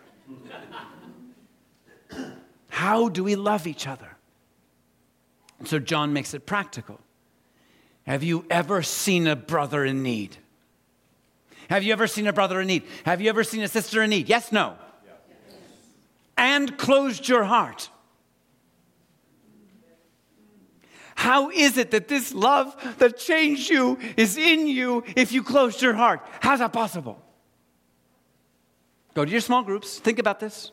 How 2.74 3.08
do 3.08 3.22
we 3.22 3.36
love 3.36 3.68
each 3.68 3.86
other? 3.86 4.16
So, 5.64 5.78
John 5.78 6.12
makes 6.12 6.34
it 6.34 6.44
practical. 6.44 6.98
Have 8.04 8.24
you 8.24 8.44
ever 8.50 8.82
seen 8.82 9.28
a 9.28 9.36
brother 9.36 9.84
in 9.84 10.02
need? 10.02 10.36
Have 11.70 11.84
you 11.84 11.92
ever 11.92 12.08
seen 12.08 12.26
a 12.26 12.32
brother 12.32 12.60
in 12.60 12.66
need? 12.66 12.82
Have 13.06 13.20
you 13.20 13.28
ever 13.28 13.44
seen 13.44 13.62
a 13.62 13.68
sister 13.68 14.02
in 14.02 14.10
need? 14.10 14.28
Yes, 14.28 14.50
no. 14.50 14.74
Yes. 15.06 15.14
And 16.36 16.76
closed 16.76 17.28
your 17.28 17.44
heart. 17.44 17.90
How 21.14 21.50
is 21.50 21.78
it 21.78 21.92
that 21.92 22.08
this 22.08 22.34
love 22.34 22.74
that 22.98 23.18
changed 23.18 23.70
you 23.70 24.00
is 24.16 24.36
in 24.36 24.66
you 24.66 25.04
if 25.14 25.30
you 25.30 25.44
closed 25.44 25.80
your 25.80 25.94
heart? 25.94 26.26
How's 26.40 26.58
that 26.58 26.72
possible? 26.72 27.22
Go 29.14 29.24
to 29.24 29.30
your 29.30 29.40
small 29.40 29.62
groups, 29.62 30.00
think 30.00 30.18
about 30.18 30.40
this. 30.40 30.72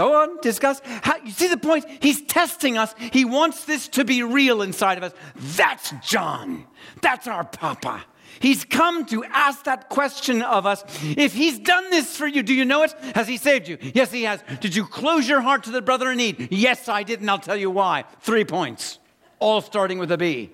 Go 0.00 0.22
on, 0.22 0.40
discuss. 0.40 0.80
How, 1.02 1.16
you 1.18 1.30
see 1.30 1.48
the 1.48 1.58
point? 1.58 1.84
He's 2.00 2.22
testing 2.22 2.78
us. 2.78 2.94
He 3.12 3.26
wants 3.26 3.66
this 3.66 3.86
to 3.88 4.02
be 4.02 4.22
real 4.22 4.62
inside 4.62 4.96
of 4.96 5.04
us. 5.04 5.12
That's 5.36 5.92
John. 6.02 6.64
That's 7.02 7.26
our 7.26 7.44
Papa. 7.44 8.06
He's 8.38 8.64
come 8.64 9.04
to 9.04 9.22
ask 9.24 9.64
that 9.64 9.90
question 9.90 10.40
of 10.40 10.64
us. 10.64 10.84
If 11.02 11.34
he's 11.34 11.58
done 11.58 11.90
this 11.90 12.16
for 12.16 12.26
you, 12.26 12.42
do 12.42 12.54
you 12.54 12.64
know 12.64 12.82
it? 12.82 12.94
Has 13.14 13.28
he 13.28 13.36
saved 13.36 13.68
you? 13.68 13.76
Yes, 13.94 14.10
he 14.10 14.22
has. 14.22 14.42
Did 14.60 14.74
you 14.74 14.86
close 14.86 15.28
your 15.28 15.42
heart 15.42 15.64
to 15.64 15.70
the 15.70 15.82
brother 15.82 16.10
in 16.10 16.16
need? 16.16 16.48
Yes, 16.50 16.88
I 16.88 17.02
did, 17.02 17.20
and 17.20 17.30
I'll 17.30 17.38
tell 17.38 17.54
you 17.54 17.70
why. 17.70 18.04
Three 18.22 18.46
points, 18.46 18.98
all 19.38 19.60
starting 19.60 19.98
with 19.98 20.10
a 20.12 20.16
B. 20.16 20.48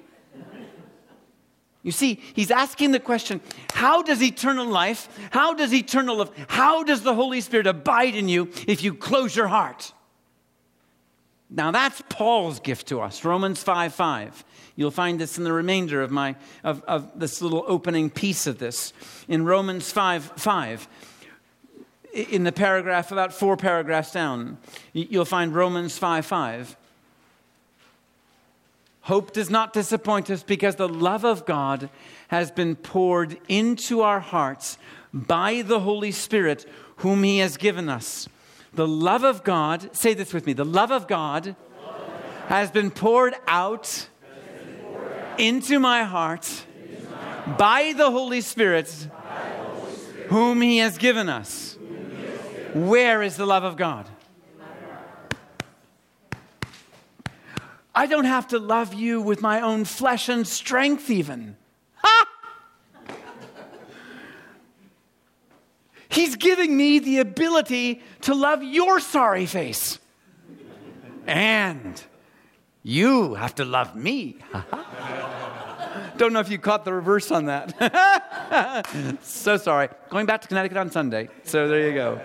You 1.87 1.93
see, 1.93 2.21
he's 2.35 2.51
asking 2.51 2.91
the 2.91 2.99
question 2.99 3.41
how 3.73 4.03
does 4.03 4.21
eternal 4.21 4.67
life, 4.67 5.09
how 5.31 5.55
does 5.55 5.73
eternal 5.73 6.17
love, 6.17 6.33
how 6.49 6.83
does 6.83 7.03
the 7.03 7.15
Holy 7.15 7.41
Spirit 7.41 7.69
abide 7.69 8.17
in 8.17 8.29
you 8.29 8.51
if 8.67 8.83
you 8.83 8.93
close 8.93 9.37
your 9.37 9.47
heart? 9.47 9.93
Now 11.49 11.71
that's 11.71 12.03
Paul's 12.09 12.59
gift 12.59 12.89
to 12.89 13.01
us, 13.01 13.25
Romans 13.25 13.63
5 13.63 13.95
5. 13.95 14.45
You'll 14.75 14.91
find 14.91 15.21
this 15.21 15.39
in 15.39 15.45
the 15.45 15.53
remainder 15.53 16.03
of, 16.03 16.11
my, 16.11 16.35
of, 16.65 16.83
of 16.89 17.21
this 17.21 17.41
little 17.41 17.65
opening 17.69 18.11
piece 18.11 18.49
of 18.49 18.59
this. 18.59 18.93
In 19.29 19.45
Romans 19.45 19.93
5 19.93 20.33
5, 20.35 20.89
in 22.15 22.43
the 22.43 22.51
paragraph, 22.51 23.13
about 23.13 23.33
four 23.33 23.57
paragraphs 23.57 24.11
down, 24.11 24.59
you'll 24.93 25.25
find 25.25 25.55
Romans 25.55 25.97
5 25.97 26.27
5. 26.27 26.77
Hope 29.07 29.33
does 29.33 29.49
not 29.49 29.73
disappoint 29.73 30.31
us 30.31 30.43
because 30.43 30.75
the 30.75 30.89
love 30.89 31.25
of 31.25 31.47
God 31.47 31.91
has 32.27 32.51
been 32.51 32.75
poured 32.75 33.39
into 33.47 34.01
our 34.01 34.19
hearts 34.19 34.79
by 35.15 35.63
the 35.63 35.79
Holy 35.79 36.11
Spirit, 36.11 36.67
whom 36.97 37.23
He 37.23 37.39
has 37.39 37.57
given 37.57 37.89
us. 37.89 38.29
The 38.75 38.89
love 38.89 39.23
of 39.23 39.45
God, 39.45 39.95
say 39.95 40.13
this 40.13 40.35
with 40.35 40.45
me 40.45 40.55
the 40.55 40.65
love 40.65 40.91
of 40.91 41.07
God 41.07 41.55
has 42.49 42.73
been 42.73 42.91
poured 42.91 43.37
out 43.47 44.09
into 45.39 45.79
my 45.79 46.03
heart 46.03 46.65
by 47.57 47.95
the 47.97 48.11
Holy 48.11 48.41
Spirit, 48.41 48.91
whom 50.31 50.61
He 50.61 50.79
has 50.79 50.99
given 50.99 51.29
us. 51.29 51.79
Where 52.75 53.23
is 53.23 53.37
the 53.37 53.47
love 53.47 53.63
of 53.63 53.77
God? 53.77 54.09
I 57.97 58.05
don't 58.05 58.27
have 58.27 58.49
to 58.49 58.59
love 58.59 58.93
you 58.93 59.23
with 59.23 59.41
my 59.41 59.63
own 59.63 59.87
flesh 59.87 60.29
and 60.29 60.47
strength, 60.47 61.09
even. 61.09 61.57
Ha! 61.95 62.27
He's 66.11 66.37
giving 66.37 66.77
me 66.77 66.99
the 66.99 67.21
ability 67.21 68.03
to 68.21 68.35
love 68.35 68.63
your 68.63 69.01
sorry 69.01 69.47
face. 69.47 69.99
And 71.27 72.03
you 72.83 73.33
have 73.35 73.55
to 73.55 73.65
love 73.65 73.97
me. 73.97 74.37
Don't 76.19 76.35
know 76.35 76.41
if 76.41 76.51
you 76.51 76.59
caught 76.59 76.85
the 76.85 76.93
reverse 76.93 77.31
on 77.31 77.47
that. 77.47 79.19
so 79.23 79.57
sorry. 79.57 79.89
Going 80.11 80.27
back 80.27 80.43
to 80.43 80.49
Connecticut 80.49 80.77
on 80.77 80.91
Sunday. 80.91 81.31
So 81.45 81.67
there 81.67 81.89
you 81.89 81.95
go. 81.95 82.21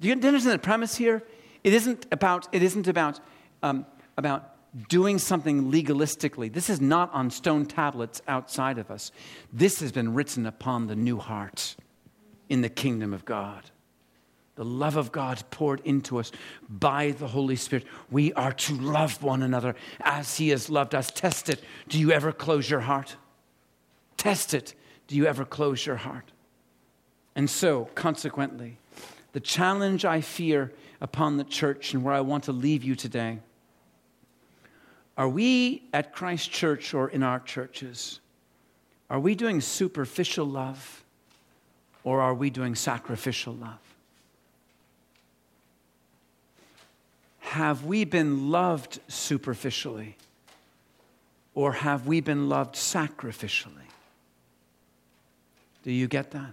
Do 0.00 0.08
you 0.08 0.14
understand 0.14 0.54
the 0.54 0.58
premise 0.58 0.96
here? 0.96 1.22
It 1.62 1.72
isn't 1.72 2.06
about, 2.10 2.48
it 2.52 2.62
isn't 2.62 2.88
about, 2.88 3.20
um, 3.62 3.86
about 4.18 4.53
doing 4.88 5.18
something 5.18 5.70
legalistically. 5.70 6.52
This 6.52 6.68
is 6.68 6.80
not 6.80 7.12
on 7.12 7.30
stone 7.30 7.66
tablets 7.66 8.20
outside 8.26 8.78
of 8.78 8.90
us. 8.90 9.12
This 9.52 9.80
has 9.80 9.92
been 9.92 10.14
written 10.14 10.46
upon 10.46 10.86
the 10.86 10.96
new 10.96 11.18
heart 11.18 11.76
in 12.48 12.60
the 12.60 12.68
kingdom 12.68 13.14
of 13.14 13.24
God. 13.24 13.70
The 14.56 14.64
love 14.64 14.96
of 14.96 15.10
God 15.10 15.42
poured 15.50 15.80
into 15.84 16.18
us 16.18 16.30
by 16.68 17.10
the 17.10 17.26
Holy 17.26 17.56
Spirit. 17.56 17.86
We 18.10 18.32
are 18.34 18.52
to 18.52 18.74
love 18.74 19.22
one 19.22 19.42
another 19.42 19.74
as 20.00 20.36
He 20.36 20.50
has 20.50 20.70
loved 20.70 20.94
us. 20.94 21.10
Test 21.10 21.48
it. 21.48 21.62
Do 21.88 21.98
you 21.98 22.12
ever 22.12 22.32
close 22.32 22.70
your 22.70 22.80
heart? 22.80 23.16
Test 24.16 24.54
it. 24.54 24.74
Do 25.08 25.16
you 25.16 25.26
ever 25.26 25.44
close 25.44 25.84
your 25.84 25.96
heart? 25.96 26.30
And 27.34 27.50
so, 27.50 27.86
consequently, 27.96 28.78
the 29.32 29.40
challenge 29.40 30.04
I 30.04 30.20
fear 30.20 30.72
upon 31.00 31.36
the 31.36 31.44
church 31.44 31.92
and 31.92 32.04
where 32.04 32.14
I 32.14 32.20
want 32.20 32.44
to 32.44 32.52
leave 32.52 32.84
you 32.84 32.94
today 32.94 33.40
are 35.16 35.28
we 35.28 35.82
at 35.92 36.12
Christ 36.12 36.50
Church 36.50 36.92
or 36.92 37.08
in 37.08 37.22
our 37.22 37.40
churches, 37.40 38.20
are 39.08 39.20
we 39.20 39.34
doing 39.34 39.60
superficial 39.60 40.46
love 40.46 41.04
or 42.02 42.20
are 42.20 42.34
we 42.34 42.50
doing 42.50 42.74
sacrificial 42.74 43.54
love? 43.54 43.78
Have 47.38 47.84
we 47.84 48.04
been 48.04 48.50
loved 48.50 48.98
superficially 49.06 50.16
or 51.54 51.72
have 51.72 52.06
we 52.06 52.20
been 52.20 52.48
loved 52.48 52.74
sacrificially? 52.74 53.70
Do 55.84 55.92
you 55.92 56.08
get 56.08 56.32
that? 56.32 56.50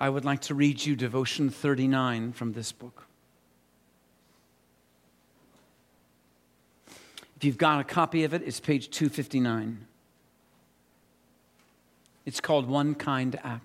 I 0.00 0.08
would 0.08 0.24
like 0.24 0.40
to 0.42 0.54
read 0.54 0.84
you 0.84 0.96
devotion 0.96 1.48
39 1.48 2.32
from 2.32 2.52
this 2.52 2.72
book. 2.72 3.05
If 7.36 7.44
you've 7.44 7.58
got 7.58 7.80
a 7.80 7.84
copy 7.84 8.24
of 8.24 8.32
it, 8.32 8.42
it's 8.46 8.60
page 8.60 8.90
259. 8.90 9.86
It's 12.24 12.40
called 12.40 12.66
One 12.66 12.94
Kind 12.94 13.38
Act. 13.44 13.62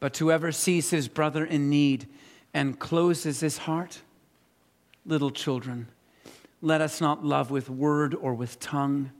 But 0.00 0.18
whoever 0.18 0.52
sees 0.52 0.90
his 0.90 1.08
brother 1.08 1.46
in 1.46 1.70
need 1.70 2.06
and 2.52 2.78
closes 2.78 3.40
his 3.40 3.58
heart, 3.58 4.02
little 5.06 5.30
children, 5.30 5.88
let 6.60 6.82
us 6.82 7.00
not 7.00 7.24
love 7.24 7.50
with 7.50 7.70
word 7.70 8.14
or 8.14 8.34
with 8.34 8.60
tongue, 8.60 9.12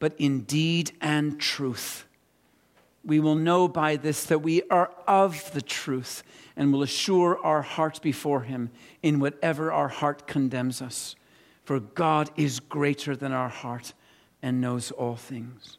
but 0.00 0.14
in 0.18 0.40
deed 0.40 0.90
and 1.00 1.40
truth. 1.40 2.04
We 3.04 3.20
will 3.20 3.34
know 3.34 3.68
by 3.68 3.96
this 3.96 4.24
that 4.24 4.40
we 4.40 4.62
are 4.70 4.90
of 5.06 5.52
the 5.52 5.62
truth 5.62 6.22
and 6.56 6.72
will 6.72 6.82
assure 6.82 7.38
our 7.44 7.62
hearts 7.62 7.98
before 7.98 8.42
Him 8.42 8.70
in 9.02 9.20
whatever 9.20 9.70
our 9.70 9.88
heart 9.88 10.26
condemns 10.26 10.80
us. 10.80 11.14
For 11.64 11.80
God 11.80 12.30
is 12.36 12.60
greater 12.60 13.14
than 13.16 13.32
our 13.32 13.48
heart 13.48 13.92
and 14.42 14.60
knows 14.60 14.90
all 14.90 15.16
things. 15.16 15.78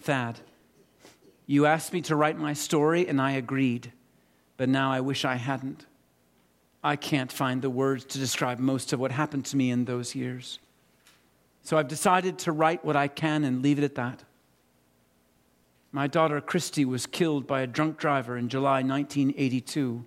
Thad, 0.00 0.40
you 1.46 1.66
asked 1.66 1.92
me 1.92 2.00
to 2.02 2.16
write 2.16 2.38
my 2.38 2.54
story, 2.54 3.06
and 3.06 3.20
I 3.20 3.32
agreed, 3.32 3.92
but 4.56 4.68
now 4.68 4.90
I 4.90 5.00
wish 5.00 5.24
I 5.24 5.36
hadn't. 5.36 5.86
I 6.82 6.96
can't 6.96 7.30
find 7.30 7.62
the 7.62 7.70
words 7.70 8.04
to 8.06 8.18
describe 8.18 8.58
most 8.58 8.92
of 8.92 8.98
what 8.98 9.12
happened 9.12 9.44
to 9.46 9.56
me 9.56 9.70
in 9.70 9.84
those 9.84 10.14
years. 10.14 10.58
So 11.62 11.78
I've 11.78 11.88
decided 11.88 12.38
to 12.40 12.52
write 12.52 12.84
what 12.84 12.96
I 12.96 13.08
can 13.08 13.44
and 13.44 13.62
leave 13.62 13.78
it 13.78 13.84
at 13.84 13.94
that. 13.94 14.24
My 15.92 16.06
daughter 16.06 16.40
Christy 16.40 16.84
was 16.84 17.06
killed 17.06 17.46
by 17.46 17.60
a 17.60 17.66
drunk 17.66 17.98
driver 17.98 18.36
in 18.36 18.48
July 18.48 18.82
1982. 18.82 20.04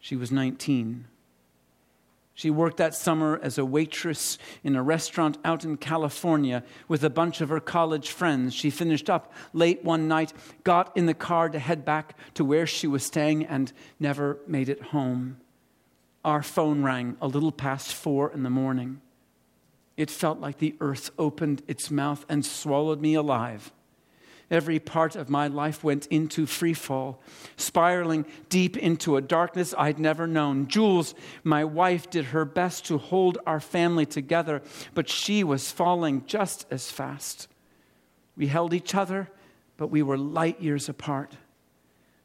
She 0.00 0.16
was 0.16 0.30
19. 0.30 1.06
She 2.34 2.50
worked 2.50 2.76
that 2.76 2.94
summer 2.94 3.40
as 3.42 3.58
a 3.58 3.64
waitress 3.64 4.38
in 4.62 4.76
a 4.76 4.82
restaurant 4.82 5.38
out 5.44 5.64
in 5.64 5.76
California 5.76 6.62
with 6.86 7.02
a 7.02 7.10
bunch 7.10 7.40
of 7.40 7.48
her 7.48 7.58
college 7.58 8.10
friends. 8.10 8.54
She 8.54 8.70
finished 8.70 9.10
up 9.10 9.32
late 9.52 9.82
one 9.82 10.06
night, 10.06 10.32
got 10.62 10.96
in 10.96 11.06
the 11.06 11.14
car 11.14 11.48
to 11.48 11.58
head 11.58 11.84
back 11.84 12.16
to 12.34 12.44
where 12.44 12.64
she 12.64 12.86
was 12.86 13.04
staying, 13.04 13.44
and 13.44 13.72
never 13.98 14.38
made 14.46 14.68
it 14.68 14.80
home. 14.82 15.38
Our 16.24 16.44
phone 16.44 16.84
rang 16.84 17.16
a 17.20 17.26
little 17.26 17.50
past 17.50 17.92
four 17.92 18.30
in 18.30 18.44
the 18.44 18.50
morning. 18.50 19.00
It 19.98 20.10
felt 20.10 20.38
like 20.38 20.58
the 20.58 20.76
earth 20.80 21.10
opened 21.18 21.62
its 21.66 21.90
mouth 21.90 22.24
and 22.28 22.46
swallowed 22.46 23.00
me 23.00 23.14
alive. 23.14 23.72
Every 24.48 24.78
part 24.78 25.16
of 25.16 25.28
my 25.28 25.48
life 25.48 25.82
went 25.82 26.06
into 26.06 26.46
free 26.46 26.72
fall, 26.72 27.20
spiraling 27.56 28.24
deep 28.48 28.76
into 28.76 29.16
a 29.16 29.20
darkness 29.20 29.74
I'd 29.76 29.98
never 29.98 30.28
known. 30.28 30.68
Jules, 30.68 31.16
my 31.42 31.64
wife, 31.64 32.08
did 32.08 32.26
her 32.26 32.44
best 32.44 32.86
to 32.86 32.96
hold 32.96 33.38
our 33.44 33.58
family 33.58 34.06
together, 34.06 34.62
but 34.94 35.08
she 35.08 35.42
was 35.42 35.72
falling 35.72 36.24
just 36.26 36.64
as 36.70 36.92
fast. 36.92 37.48
We 38.36 38.46
held 38.46 38.72
each 38.72 38.94
other, 38.94 39.28
but 39.76 39.88
we 39.88 40.02
were 40.02 40.16
light 40.16 40.62
years 40.62 40.88
apart. 40.88 41.34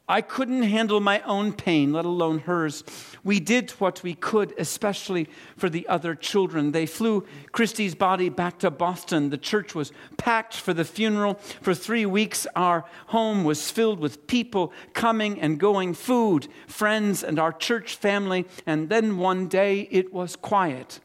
I 0.07 0.19
couldn't 0.19 0.63
handle 0.63 0.99
my 0.99 1.21
own 1.21 1.53
pain, 1.53 1.93
let 1.93 2.03
alone 2.03 2.39
hers. 2.39 2.83
We 3.23 3.39
did 3.39 3.71
what 3.71 4.03
we 4.03 4.15
could, 4.15 4.53
especially 4.57 5.29
for 5.55 5.69
the 5.69 5.87
other 5.87 6.13
children. 6.13 6.73
They 6.73 6.85
flew 6.85 7.25
Christy's 7.53 7.95
body 7.95 8.27
back 8.27 8.59
to 8.59 8.69
Boston. 8.69 9.29
The 9.29 9.37
church 9.37 9.73
was 9.73 9.93
packed 10.17 10.55
for 10.57 10.73
the 10.73 10.83
funeral. 10.83 11.35
For 11.61 11.73
three 11.73 12.05
weeks, 12.05 12.45
our 12.53 12.83
home 13.07 13.45
was 13.45 13.71
filled 13.71 13.99
with 13.99 14.27
people 14.27 14.73
coming 14.91 15.39
and 15.39 15.57
going, 15.57 15.93
food, 15.93 16.49
friends, 16.67 17.23
and 17.23 17.39
our 17.39 17.53
church 17.53 17.95
family. 17.95 18.45
And 18.65 18.89
then 18.89 19.17
one 19.17 19.47
day, 19.47 19.87
it 19.89 20.13
was 20.13 20.35
quiet. 20.35 20.99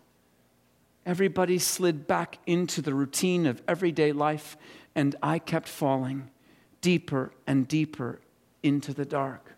Everybody 1.07 1.61
slid 1.61 2.09
back 2.09 2.41
into 2.47 2.83
the 2.83 2.95
routine 2.95 3.47
of 3.47 3.63
everyday 3.69 4.11
life, 4.11 4.57
and 4.97 5.15
I 5.23 5.39
kept 5.39 5.69
falling 5.69 6.31
deeper 6.81 7.31
and 7.47 7.69
deeper 7.69 8.19
into 8.63 8.93
the 8.93 9.05
dark. 9.05 9.55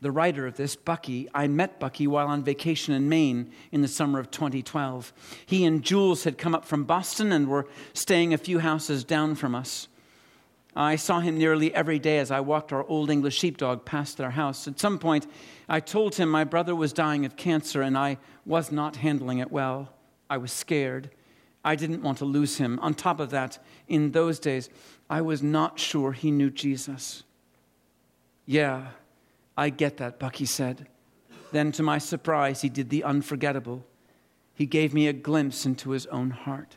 The 0.00 0.10
writer 0.10 0.46
of 0.46 0.56
this, 0.56 0.76
Bucky, 0.76 1.30
I 1.34 1.46
met 1.46 1.80
Bucky 1.80 2.06
while 2.06 2.26
on 2.26 2.44
vacation 2.44 2.92
in 2.92 3.08
Maine 3.08 3.50
in 3.72 3.80
the 3.80 3.88
summer 3.88 4.18
of 4.18 4.30
2012. 4.30 5.14
He 5.46 5.64
and 5.64 5.82
Jules 5.82 6.24
had 6.24 6.36
come 6.36 6.54
up 6.54 6.66
from 6.66 6.84
Boston 6.84 7.32
and 7.32 7.48
were 7.48 7.66
staying 7.94 8.34
a 8.34 8.38
few 8.38 8.58
houses 8.58 9.02
down 9.02 9.34
from 9.34 9.54
us. 9.54 9.88
I 10.76 10.96
saw 10.96 11.20
him 11.20 11.38
nearly 11.38 11.74
every 11.74 11.98
day 11.98 12.18
as 12.18 12.30
I 12.30 12.40
walked 12.40 12.72
our 12.72 12.84
old 12.84 13.08
English 13.08 13.38
sheepdog 13.38 13.84
past 13.84 14.18
their 14.18 14.32
house. 14.32 14.68
At 14.68 14.80
some 14.80 14.98
point, 14.98 15.26
I 15.68 15.80
told 15.80 16.16
him 16.16 16.28
my 16.28 16.44
brother 16.44 16.74
was 16.74 16.92
dying 16.92 17.24
of 17.24 17.36
cancer 17.36 17.80
and 17.80 17.96
I 17.96 18.18
was 18.44 18.72
not 18.72 18.96
handling 18.96 19.38
it 19.38 19.52
well. 19.52 19.90
I 20.28 20.36
was 20.36 20.52
scared. 20.52 21.10
I 21.64 21.76
didn't 21.76 22.02
want 22.02 22.18
to 22.18 22.24
lose 22.24 22.58
him. 22.58 22.78
On 22.80 22.92
top 22.92 23.20
of 23.20 23.30
that, 23.30 23.58
in 23.88 24.10
those 24.10 24.38
days, 24.38 24.68
I 25.08 25.20
was 25.20 25.42
not 25.42 25.78
sure 25.78 26.12
he 26.12 26.30
knew 26.30 26.50
Jesus. 26.50 27.24
Yeah, 28.46 28.88
I 29.56 29.70
get 29.70 29.98
that, 29.98 30.18
Bucky 30.18 30.46
said. 30.46 30.88
Then, 31.52 31.72
to 31.72 31.82
my 31.82 31.98
surprise, 31.98 32.62
he 32.62 32.68
did 32.68 32.90
the 32.90 33.04
unforgettable. 33.04 33.84
He 34.54 34.66
gave 34.66 34.94
me 34.94 35.06
a 35.06 35.12
glimpse 35.12 35.66
into 35.66 35.90
his 35.90 36.06
own 36.06 36.30
heart. 36.30 36.76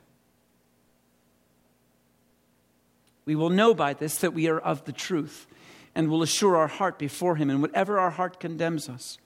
We 3.25 3.35
will 3.35 3.49
know 3.49 3.73
by 3.73 3.93
this 3.93 4.17
that 4.19 4.33
we 4.33 4.47
are 4.47 4.59
of 4.59 4.85
the 4.85 4.93
truth 4.93 5.47
and 5.93 6.09
will 6.09 6.23
assure 6.23 6.55
our 6.55 6.67
heart 6.67 6.97
before 6.97 7.35
him 7.35 7.49
in 7.49 7.59
whatever 7.59 7.99
our 7.99 8.11
heart 8.11 8.39
condemns 8.39 8.87
us. 8.87 9.17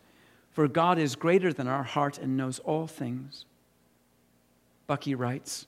For 0.51 0.67
God 0.67 0.97
is 0.97 1.15
greater 1.15 1.53
than 1.53 1.67
our 1.67 1.83
heart 1.83 2.17
and 2.17 2.35
knows 2.35 2.59
all 2.59 2.87
things. 2.87 3.45
Bucky 4.87 5.15
writes 5.15 5.67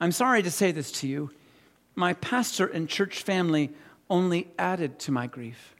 I'm 0.00 0.12
sorry 0.12 0.42
to 0.42 0.50
say 0.50 0.72
this 0.72 0.92
to 0.92 1.08
you. 1.08 1.30
My 2.00 2.14
pastor 2.14 2.66
and 2.66 2.88
church 2.88 3.22
family 3.22 3.72
only 4.08 4.48
added 4.58 4.98
to 5.00 5.12
my 5.12 5.26
grief. 5.26 5.74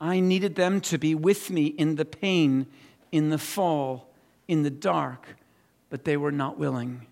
I 0.00 0.18
needed 0.18 0.54
them 0.54 0.80
to 0.80 0.96
be 0.96 1.14
with 1.14 1.50
me 1.50 1.66
in 1.66 1.96
the 1.96 2.06
pain, 2.06 2.66
in 3.12 3.28
the 3.28 3.36
fall, 3.36 4.08
in 4.48 4.62
the 4.62 4.70
dark, 4.70 5.26
but 5.90 6.04
they 6.04 6.16
were 6.16 6.32
not 6.32 6.58
willing. 6.58 7.06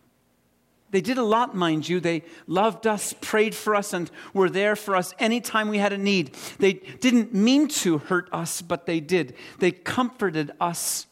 They 0.90 1.02
did 1.02 1.18
a 1.18 1.22
lot, 1.22 1.54
mind 1.54 1.86
you. 1.86 2.00
They 2.00 2.22
loved 2.46 2.86
us, 2.86 3.14
prayed 3.20 3.54
for 3.54 3.74
us, 3.74 3.92
and 3.92 4.10
were 4.32 4.48
there 4.48 4.74
for 4.74 4.96
us 4.96 5.12
anytime 5.18 5.68
we 5.68 5.76
had 5.76 5.92
a 5.92 5.98
need. 5.98 6.34
They 6.60 6.72
didn't 6.72 7.34
mean 7.34 7.68
to 7.68 7.98
hurt 7.98 8.30
us, 8.32 8.62
but 8.62 8.86
they 8.86 9.00
did. 9.00 9.34
They 9.58 9.70
comforted 9.70 10.50
us 10.62 11.06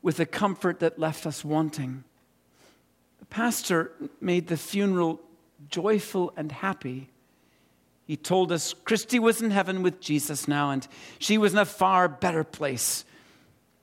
with 0.00 0.18
a 0.18 0.24
comfort 0.24 0.80
that 0.80 0.98
left 0.98 1.26
us 1.26 1.44
wanting. 1.44 2.04
The 3.18 3.26
pastor 3.26 3.92
made 4.18 4.46
the 4.46 4.56
funeral 4.56 5.20
joyful 5.68 6.32
and 6.36 6.50
happy. 6.50 7.10
He 8.06 8.16
told 8.16 8.52
us 8.52 8.74
Christy 8.74 9.18
was 9.18 9.40
in 9.40 9.50
heaven 9.50 9.82
with 9.82 10.00
Jesus 10.00 10.46
now, 10.46 10.70
and 10.70 10.86
she 11.18 11.38
was 11.38 11.52
in 11.52 11.58
a 11.58 11.64
far 11.64 12.08
better 12.08 12.44
place. 12.44 13.04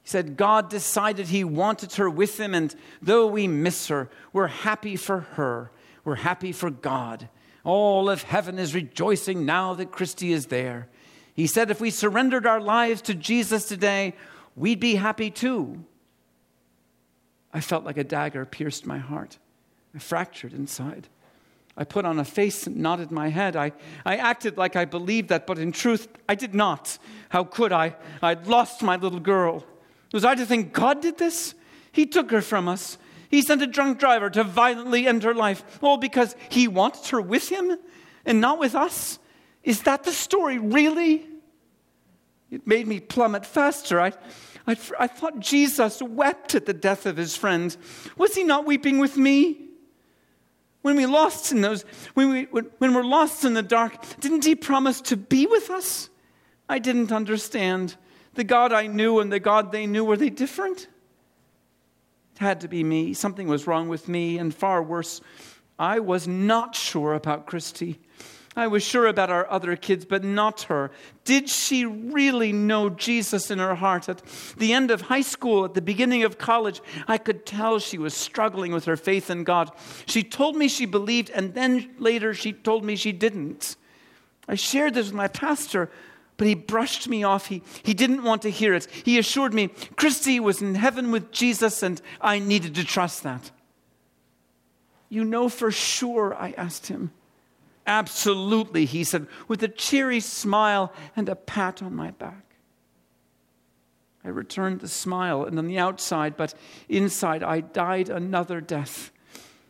He 0.04 0.10
said 0.10 0.38
God 0.38 0.70
decided 0.70 1.28
He 1.28 1.44
wanted 1.44 1.94
her 1.94 2.10
with 2.10 2.40
Him, 2.40 2.54
and 2.54 2.76
though 3.02 3.26
we 3.28 3.48
miss 3.48 3.88
her, 3.88 4.10
we're 4.32 4.48
happy 4.48 4.96
for 4.96 5.22
her. 5.22 5.72
We're 6.04 6.16
happy 6.16 6.52
for 6.52 6.70
God. 6.70 7.30
All 7.64 8.10
of 8.10 8.24
heaven 8.24 8.58
is 8.58 8.74
rejoicing 8.74 9.46
now 9.46 9.74
that 9.76 9.92
Christy 9.92 10.32
is 10.32 10.48
there. 10.48 10.88
He 11.34 11.48
said 11.48 11.72
if 11.72 11.80
we 11.80 11.92
surrendered 11.92 12.46
our 12.46 12.60
lives 12.60 13.02
to 13.04 13.14
Jesus 13.14 13.66
today, 13.66 14.16
we'd 14.56 14.80
be 14.80 14.96
happy 14.96 15.30
too. 15.30 15.84
I 17.54 17.62
felt 17.62 17.84
like 17.84 17.98
a 17.98 18.04
dagger 18.04 18.46
pierced 18.46 18.86
my 18.86 18.98
heart. 18.98 19.38
I 19.94 20.00
fractured 20.00 20.54
inside. 20.54 21.08
I 21.78 21.84
put 21.84 22.06
on 22.06 22.20
a 22.20 22.26
face 22.26 22.68
and 22.68 22.78
nodded 22.78 23.12
my 23.12 23.30
head. 23.30 23.56
I, 23.56 23.72
I 24.06 24.18
acted 24.18 24.58
like 24.58 24.76
I 24.76 24.86
believed 24.86 25.30
that, 25.30 25.48
but 25.48 25.58
in 25.58 25.72
truth, 25.72 26.08
I 26.28 26.36
did 26.36 26.54
not. 26.54 26.98
How 27.30 27.44
could 27.44 27.72
I? 27.72 27.96
I'd 28.22 28.48
lost 28.48 28.82
my 28.82 28.98
little 28.98 29.20
girl. 29.20 29.64
Was 30.12 30.26
I 30.26 30.36
to 30.36 30.46
think 30.46 30.74
God 30.74 31.02
did 31.02 31.18
this? 31.18 31.56
He 31.92 32.06
took 32.06 32.32
her 32.32 32.42
from 32.42 32.68
us. 32.68 32.98
He 33.30 33.42
sent 33.42 33.62
a 33.62 33.68
drunk 33.68 34.00
driver 34.00 34.30
to 34.30 34.44
violently 34.44 35.08
end 35.08 35.24
her 35.24 35.34
life, 35.34 35.80
all 35.82 35.98
because 35.98 36.36
he 36.50 36.68
wanted 36.68 37.08
her 37.08 37.22
with 37.22 37.48
him 37.48 37.78
and 38.26 38.42
not 38.42 38.60
with 38.60 38.76
us. 38.76 39.20
Is 39.64 39.84
that 39.84 40.04
the 40.04 40.12
story, 40.12 40.58
really? 40.58 41.28
It 42.50 42.68
made 42.68 42.88
me 42.88 43.00
plummet 43.00 43.46
faster. 43.46 44.02
I, 44.02 44.12
I, 44.68 44.76
I 45.00 45.08
thought 45.08 45.40
Jesus 45.40 46.02
wept 46.02 46.56
at 46.56 46.66
the 46.66 46.74
death 46.74 47.06
of 47.06 47.16
his 47.16 47.38
friend. 47.38 47.76
Was 48.18 48.36
he 48.36 48.44
not 48.44 48.66
weeping 48.66 49.00
with 49.00 49.16
me? 49.16 49.71
When 50.82 50.96
we 50.96 51.06
lost 51.06 51.52
in 51.52 51.62
those, 51.62 51.84
when, 52.14 52.30
we, 52.30 52.44
when 52.44 52.94
we're 52.94 53.04
lost 53.04 53.46
in 53.46 53.54
the 53.54 53.62
dark, 53.62 53.94
didn't 54.20 54.46
he 54.46 54.56
promise 54.56 55.02
to 55.02 55.18
be 55.18 55.46
with 55.46 55.70
us? 55.70 56.10
I 56.68 56.80
didn't 56.80 57.12
understand. 57.12 57.96
The 58.34 58.44
God 58.44 58.74
I 58.74 58.88
knew 58.88 59.20
and 59.20 59.32
the 59.32 59.40
God 59.40 59.72
they 59.72 59.86
knew, 59.86 60.04
were 60.04 60.18
they 60.18 60.30
different? 60.30 60.88
It 62.36 62.40
had 62.40 62.62
to 62.62 62.68
be 62.68 62.84
me. 62.84 63.14
Something 63.14 63.48
was 63.48 63.68
wrong 63.68 63.90
with 63.90 64.08
me, 64.08 64.38
and 64.38 64.54
far 64.54 64.82
worse, 64.82 65.22
I 65.78 66.00
was 66.00 66.28
not 66.28 66.76
sure 66.76 67.14
about 67.14 67.46
Christy. 67.46 68.00
I 68.56 68.68
was 68.68 68.84
sure 68.84 69.08
about 69.08 69.30
our 69.30 69.50
other 69.50 69.78
kids, 69.78 70.04
but 70.04 70.26
not 70.26 70.64
her. 70.64 70.92
Did 71.24 71.50
she 71.50 71.86
really 71.86 72.52
know 72.52 72.90
Jesus 72.90 73.50
in 73.50 73.60
her 73.60 73.76
heart? 73.76 74.10
At 74.10 74.22
the 74.58 74.74
end 74.74 74.92
of 74.92 75.02
high 75.02 75.22
school, 75.22 75.64
at 75.64 75.74
the 75.74 75.82
beginning 75.82 76.24
of 76.24 76.38
college, 76.38 76.82
I 77.08 77.18
could 77.18 77.46
tell 77.46 77.80
she 77.80 77.98
was 77.98 78.14
struggling 78.14 78.74
with 78.74 78.84
her 78.86 78.98
faith 78.98 79.30
in 79.30 79.46
God. 79.46 79.72
She 80.06 80.22
told 80.22 80.58
me 80.58 80.68
she 80.68 80.86
believed, 80.86 81.30
and 81.30 81.54
then 81.54 81.92
later 81.98 82.34
she 82.34 82.52
told 82.52 82.84
me 82.84 82.98
she 82.98 83.14
didn't. 83.14 83.78
I 84.50 84.56
shared 84.56 84.96
this 84.96 85.06
with 85.06 85.16
my 85.16 85.30
pastor, 85.30 85.90
but 86.36 86.46
he 86.46 86.56
brushed 86.56 87.08
me 87.08 87.24
off. 87.24 87.46
He, 87.46 87.64
he 87.84 87.94
didn't 87.94 88.24
want 88.24 88.42
to 88.42 88.52
hear 88.52 88.74
it. 88.74 88.86
He 89.06 89.18
assured 89.18 89.54
me 89.54 89.70
Christy 89.96 90.42
was 90.42 90.62
in 90.62 90.76
heaven 90.76 91.12
with 91.12 91.32
Jesus, 91.32 91.84
and 91.84 92.02
I 92.20 92.40
needed 92.40 92.76
to 92.76 92.84
trust 92.84 93.24
that. 93.24 93.52
You 95.08 95.24
know 95.24 95.48
for 95.48 95.72
sure, 95.72 96.36
I 96.36 96.52
asked 96.58 96.88
him. 96.88 97.12
Absolutely, 97.88 98.86
he 98.86 99.04
said, 99.04 99.28
with 99.48 99.64
a 99.64 99.68
cheery 99.68 100.20
smile 100.20 100.94
and 101.16 101.28
a 101.28 101.36
pat 101.36 101.82
on 101.82 101.96
my 101.96 102.12
back. 102.12 102.46
I 104.24 104.30
returned 104.30 104.82
the 104.82 104.88
smile, 104.88 105.46
and 105.46 105.58
on 105.58 105.68
the 105.68 105.80
outside, 105.80 106.38
but 106.38 106.54
inside, 106.88 107.42
I 107.42 107.62
died 107.62 108.10
another 108.10 108.62
death. 108.62 109.12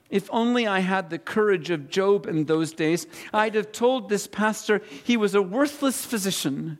If 0.09 0.30
only 0.30 0.68
I 0.68 0.80
had 0.80 1.09
the 1.09 1.18
courage 1.18 1.70
of 1.70 1.89
Job 1.89 2.28
in 2.28 2.43
those 2.43 2.74
days, 2.74 3.07
I'd 3.34 3.55
have 3.55 3.72
told 3.72 4.09
this 4.09 4.28
pastor 4.28 4.82
he 5.05 5.16
was 5.16 5.34
a 5.34 5.41
worthless 5.41 6.05
physician, 6.05 6.80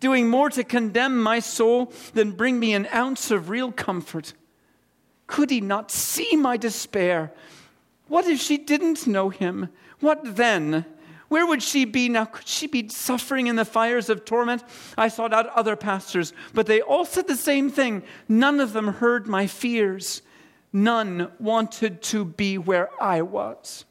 doing 0.00 0.30
more 0.30 0.48
to 0.48 0.64
condemn 0.64 1.22
my 1.22 1.40
soul 1.40 1.92
than 2.14 2.32
bring 2.32 2.58
me 2.58 2.72
an 2.72 2.88
ounce 2.94 3.30
of 3.30 3.50
real 3.50 3.70
comfort. 3.70 4.32
Could 5.26 5.50
he 5.50 5.60
not 5.60 5.90
see 5.90 6.36
my 6.36 6.56
despair? 6.56 7.34
What 8.08 8.26
if 8.26 8.40
she 8.40 8.56
didn't 8.56 9.06
know 9.06 9.28
him? 9.28 9.68
What 10.00 10.36
then? 10.36 10.84
Where 11.28 11.46
would 11.46 11.62
she 11.62 11.84
be 11.84 12.08
now? 12.08 12.24
Could 12.24 12.48
she 12.48 12.66
be 12.66 12.88
suffering 12.88 13.46
in 13.46 13.54
the 13.54 13.64
fires 13.64 14.10
of 14.10 14.24
torment? 14.24 14.64
I 14.98 15.08
sought 15.08 15.32
out 15.32 15.46
other 15.48 15.76
pastors, 15.76 16.32
but 16.54 16.66
they 16.66 16.80
all 16.80 17.04
said 17.04 17.28
the 17.28 17.36
same 17.36 17.70
thing. 17.70 18.02
None 18.28 18.58
of 18.58 18.72
them 18.72 18.88
heard 18.88 19.28
my 19.28 19.46
fears. 19.46 20.22
None 20.72 21.30
wanted 21.38 22.02
to 22.02 22.24
be 22.24 22.58
where 22.58 22.90
I 23.00 23.22
was. 23.22 23.84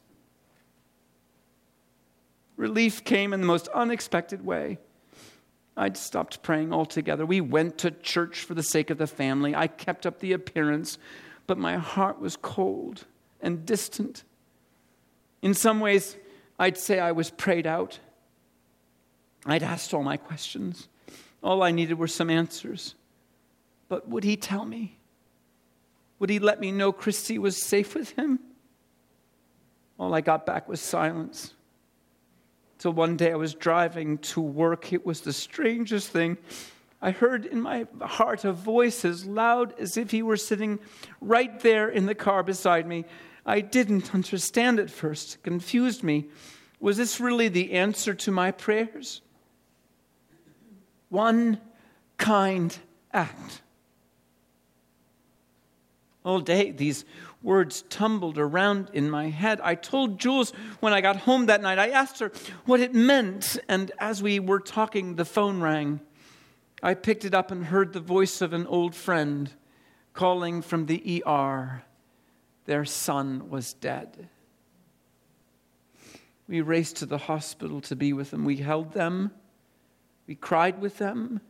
Relief 2.56 3.04
came 3.04 3.32
in 3.32 3.40
the 3.40 3.46
most 3.46 3.68
unexpected 3.68 4.44
way. 4.44 4.78
I'd 5.78 5.96
stopped 5.96 6.42
praying 6.42 6.74
altogether. 6.74 7.24
We 7.24 7.40
went 7.40 7.78
to 7.78 7.90
church 7.90 8.40
for 8.40 8.52
the 8.52 8.62
sake 8.62 8.90
of 8.90 8.98
the 8.98 9.06
family. 9.06 9.54
I 9.54 9.66
kept 9.66 10.04
up 10.04 10.18
the 10.18 10.34
appearance, 10.34 10.98
but 11.46 11.56
my 11.56 11.78
heart 11.78 12.20
was 12.20 12.36
cold 12.36 13.06
and 13.40 13.64
distant. 13.64 14.24
In 15.42 15.54
some 15.54 15.80
ways, 15.80 16.16
I'd 16.58 16.76
say 16.76 16.98
I 16.98 17.12
was 17.12 17.30
prayed 17.30 17.66
out. 17.66 17.98
I'd 19.46 19.62
asked 19.62 19.94
all 19.94 20.02
my 20.02 20.16
questions. 20.16 20.88
All 21.42 21.62
I 21.62 21.70
needed 21.70 21.98
were 21.98 22.08
some 22.08 22.28
answers. 22.30 22.94
But 23.88 24.08
would 24.08 24.24
he 24.24 24.36
tell 24.36 24.64
me? 24.64 24.98
Would 26.18 26.30
he 26.30 26.38
let 26.38 26.60
me 26.60 26.70
know 26.70 26.92
Christy 26.92 27.38
was 27.38 27.56
safe 27.56 27.94
with 27.94 28.10
him? 28.10 28.38
All 29.98 30.14
I 30.14 30.20
got 30.20 30.44
back 30.44 30.68
was 30.68 30.80
silence. 30.80 31.54
Till 32.78 32.92
one 32.92 33.16
day 33.16 33.32
I 33.32 33.36
was 33.36 33.54
driving 33.54 34.18
to 34.18 34.40
work. 34.40 34.92
It 34.92 35.04
was 35.04 35.22
the 35.22 35.32
strangest 35.32 36.08
thing. 36.08 36.38
I 37.02 37.10
heard 37.10 37.46
in 37.46 37.60
my 37.60 37.86
heart 38.02 38.44
a 38.44 38.52
voice 38.52 39.04
as 39.06 39.24
loud 39.24 39.78
as 39.78 39.96
if 39.96 40.10
he 40.10 40.22
were 40.22 40.36
sitting 40.36 40.78
right 41.20 41.58
there 41.60 41.88
in 41.88 42.04
the 42.04 42.14
car 42.14 42.42
beside 42.42 42.86
me. 42.86 43.06
I 43.50 43.62
didn't 43.62 44.14
understand 44.14 44.78
at 44.78 44.90
first, 44.90 45.34
it 45.34 45.42
confused 45.42 46.04
me. 46.04 46.28
Was 46.78 46.96
this 46.96 47.18
really 47.18 47.48
the 47.48 47.72
answer 47.72 48.14
to 48.14 48.30
my 48.30 48.52
prayers? 48.52 49.22
One 51.08 51.60
kind 52.16 52.78
act. 53.12 53.62
All 56.24 56.38
day, 56.38 56.70
these 56.70 57.04
words 57.42 57.82
tumbled 57.88 58.38
around 58.38 58.88
in 58.92 59.10
my 59.10 59.30
head. 59.30 59.60
I 59.64 59.74
told 59.74 60.20
Jules 60.20 60.52
when 60.78 60.92
I 60.92 61.00
got 61.00 61.16
home 61.16 61.46
that 61.46 61.60
night, 61.60 61.80
I 61.80 61.88
asked 61.88 62.20
her 62.20 62.30
what 62.66 62.78
it 62.78 62.94
meant, 62.94 63.58
and 63.68 63.90
as 63.98 64.22
we 64.22 64.38
were 64.38 64.60
talking, 64.60 65.16
the 65.16 65.24
phone 65.24 65.60
rang. 65.60 65.98
I 66.84 66.94
picked 66.94 67.24
it 67.24 67.34
up 67.34 67.50
and 67.50 67.64
heard 67.64 67.94
the 67.94 68.00
voice 68.00 68.42
of 68.42 68.52
an 68.52 68.68
old 68.68 68.94
friend 68.94 69.50
calling 70.12 70.62
from 70.62 70.86
the 70.86 71.24
ER. 71.26 71.82
Their 72.66 72.84
son 72.84 73.50
was 73.50 73.74
dead. 73.74 74.28
We 76.48 76.60
raced 76.60 76.96
to 76.96 77.06
the 77.06 77.18
hospital 77.18 77.80
to 77.82 77.96
be 77.96 78.12
with 78.12 78.30
them. 78.30 78.44
We 78.44 78.56
held 78.56 78.92
them. 78.92 79.30
We 80.26 80.34
cried 80.34 80.80
with 80.80 80.98
them. 80.98 81.40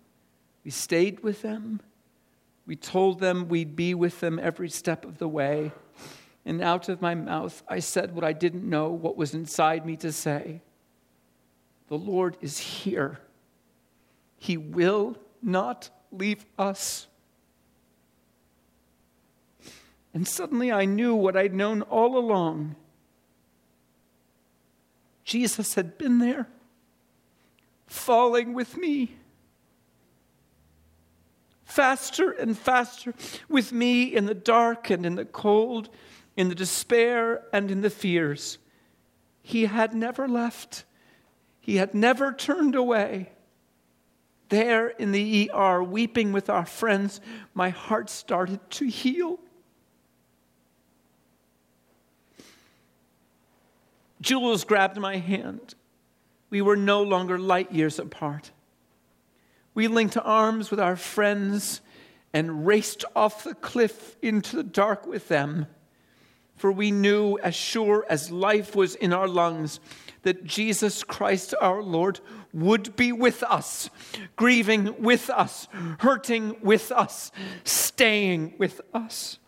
We 0.64 0.70
stayed 0.70 1.22
with 1.22 1.42
them. 1.42 1.80
We 2.66 2.76
told 2.76 3.18
them 3.18 3.48
we'd 3.48 3.74
be 3.74 3.94
with 3.94 4.20
them 4.20 4.38
every 4.38 4.68
step 4.68 5.04
of 5.04 5.18
the 5.18 5.28
way. 5.28 5.72
And 6.44 6.62
out 6.62 6.88
of 6.88 7.02
my 7.02 7.14
mouth, 7.14 7.62
I 7.68 7.80
said 7.80 8.14
what 8.14 8.24
I 8.24 8.32
didn't 8.32 8.68
know, 8.68 8.90
what 8.90 9.16
was 9.16 9.34
inside 9.34 9.84
me 9.84 9.96
to 9.98 10.12
say. 10.12 10.62
The 11.88 11.98
Lord 11.98 12.36
is 12.40 12.58
here. 12.58 13.18
He 14.36 14.56
will 14.56 15.16
not 15.42 15.90
leave 16.12 16.44
us. 16.58 17.08
And 20.12 20.26
suddenly 20.26 20.72
I 20.72 20.84
knew 20.84 21.14
what 21.14 21.36
I'd 21.36 21.54
known 21.54 21.82
all 21.82 22.16
along. 22.16 22.74
Jesus 25.24 25.74
had 25.74 25.96
been 25.96 26.18
there, 26.18 26.48
falling 27.86 28.54
with 28.54 28.76
me 28.76 29.16
faster 31.70 32.32
and 32.32 32.58
faster 32.58 33.14
with 33.48 33.72
me 33.72 34.02
in 34.02 34.26
the 34.26 34.34
dark 34.34 34.90
and 34.90 35.06
in 35.06 35.14
the 35.14 35.24
cold, 35.24 35.88
in 36.36 36.48
the 36.48 36.54
despair 36.54 37.44
and 37.52 37.70
in 37.70 37.80
the 37.80 37.90
fears. 37.90 38.58
He 39.42 39.66
had 39.66 39.94
never 39.94 40.28
left, 40.28 40.84
he 41.60 41.76
had 41.76 41.94
never 41.94 42.32
turned 42.32 42.74
away. 42.74 43.30
There 44.48 44.88
in 44.88 45.12
the 45.12 45.48
ER, 45.54 45.80
weeping 45.80 46.32
with 46.32 46.50
our 46.50 46.66
friends, 46.66 47.20
my 47.54 47.68
heart 47.68 48.10
started 48.10 48.58
to 48.72 48.86
heal. 48.86 49.38
Jules 54.20 54.64
grabbed 54.64 54.98
my 54.98 55.16
hand. 55.16 55.74
We 56.50 56.62
were 56.62 56.76
no 56.76 57.02
longer 57.02 57.38
light 57.38 57.72
years 57.72 57.98
apart. 57.98 58.50
We 59.74 59.86
linked 59.88 60.16
arms 60.16 60.70
with 60.70 60.80
our 60.80 60.96
friends 60.96 61.80
and 62.32 62.66
raced 62.66 63.04
off 63.14 63.44
the 63.44 63.54
cliff 63.54 64.16
into 64.20 64.56
the 64.56 64.62
dark 64.62 65.06
with 65.06 65.28
them. 65.28 65.66
For 66.56 66.70
we 66.70 66.90
knew, 66.90 67.38
as 67.38 67.54
sure 67.54 68.04
as 68.10 68.30
life 68.30 68.76
was 68.76 68.94
in 68.94 69.12
our 69.14 69.26
lungs, 69.26 69.80
that 70.22 70.44
Jesus 70.44 71.02
Christ 71.02 71.54
our 71.60 71.82
Lord 71.82 72.20
would 72.52 72.94
be 72.96 73.12
with 73.12 73.42
us, 73.42 73.88
grieving 74.36 75.00
with 75.00 75.30
us, 75.30 75.68
hurting 76.00 76.56
with 76.62 76.92
us, 76.92 77.32
staying 77.64 78.54
with 78.58 78.82
us. 78.92 79.38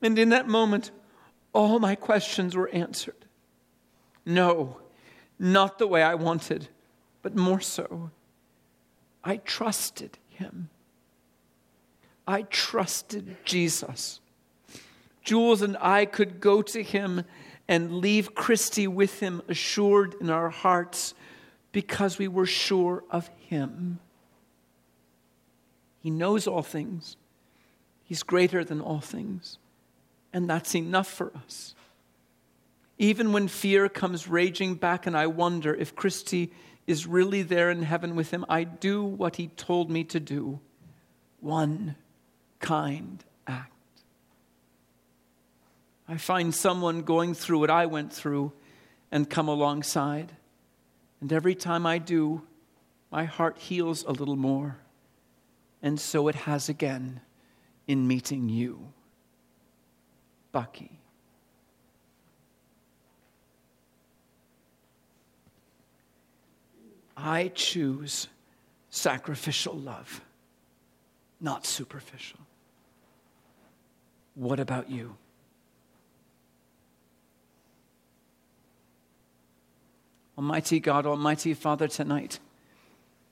And 0.00 0.18
in 0.18 0.30
that 0.30 0.48
moment, 0.48 0.90
all 1.52 1.78
my 1.78 1.94
questions 1.94 2.56
were 2.56 2.70
answered. 2.70 3.26
No, 4.24 4.78
not 5.38 5.78
the 5.78 5.86
way 5.86 6.02
I 6.02 6.14
wanted, 6.14 6.68
but 7.22 7.36
more 7.36 7.60
so. 7.60 8.10
I 9.24 9.36
trusted 9.38 10.18
him. 10.28 10.68
I 12.26 12.42
trusted 12.42 13.36
Jesus. 13.44 14.20
Jules 15.22 15.62
and 15.62 15.76
I 15.80 16.04
could 16.04 16.40
go 16.40 16.62
to 16.62 16.82
him 16.82 17.24
and 17.68 17.98
leave 17.98 18.34
Christy 18.34 18.86
with 18.86 19.20
him, 19.20 19.40
assured 19.48 20.14
in 20.20 20.30
our 20.30 20.50
hearts, 20.50 21.14
because 21.70 22.18
we 22.18 22.28
were 22.28 22.46
sure 22.46 23.04
of 23.10 23.28
him. 23.38 23.98
He 26.00 26.10
knows 26.10 26.46
all 26.46 26.62
things, 26.62 27.16
he's 28.04 28.22
greater 28.22 28.64
than 28.64 28.80
all 28.80 29.00
things, 29.00 29.58
and 30.32 30.50
that's 30.50 30.74
enough 30.74 31.08
for 31.08 31.32
us. 31.36 31.74
Even 33.02 33.32
when 33.32 33.48
fear 33.48 33.88
comes 33.88 34.28
raging 34.28 34.76
back, 34.76 35.08
and 35.08 35.16
I 35.16 35.26
wonder 35.26 35.74
if 35.74 35.96
Christy 35.96 36.52
is 36.86 37.04
really 37.04 37.42
there 37.42 37.68
in 37.68 37.82
heaven 37.82 38.14
with 38.14 38.30
him, 38.30 38.44
I 38.48 38.62
do 38.62 39.02
what 39.02 39.34
he 39.34 39.48
told 39.48 39.90
me 39.90 40.04
to 40.04 40.20
do 40.20 40.60
one 41.40 41.96
kind 42.60 43.24
act. 43.44 43.72
I 46.06 46.16
find 46.16 46.54
someone 46.54 47.02
going 47.02 47.34
through 47.34 47.58
what 47.58 47.70
I 47.70 47.86
went 47.86 48.12
through 48.12 48.52
and 49.10 49.28
come 49.28 49.48
alongside. 49.48 50.30
And 51.20 51.32
every 51.32 51.56
time 51.56 51.84
I 51.84 51.98
do, 51.98 52.42
my 53.10 53.24
heart 53.24 53.58
heals 53.58 54.04
a 54.04 54.12
little 54.12 54.36
more. 54.36 54.76
And 55.82 55.98
so 55.98 56.28
it 56.28 56.36
has 56.36 56.68
again 56.68 57.20
in 57.88 58.06
meeting 58.06 58.48
you, 58.48 58.92
Bucky. 60.52 61.01
I 67.22 67.52
choose 67.54 68.26
sacrificial 68.90 69.74
love, 69.74 70.20
not 71.40 71.64
superficial. 71.64 72.40
What 74.34 74.58
about 74.58 74.90
you? 74.90 75.14
Almighty 80.36 80.80
God, 80.80 81.06
Almighty 81.06 81.54
Father, 81.54 81.86
tonight 81.86 82.40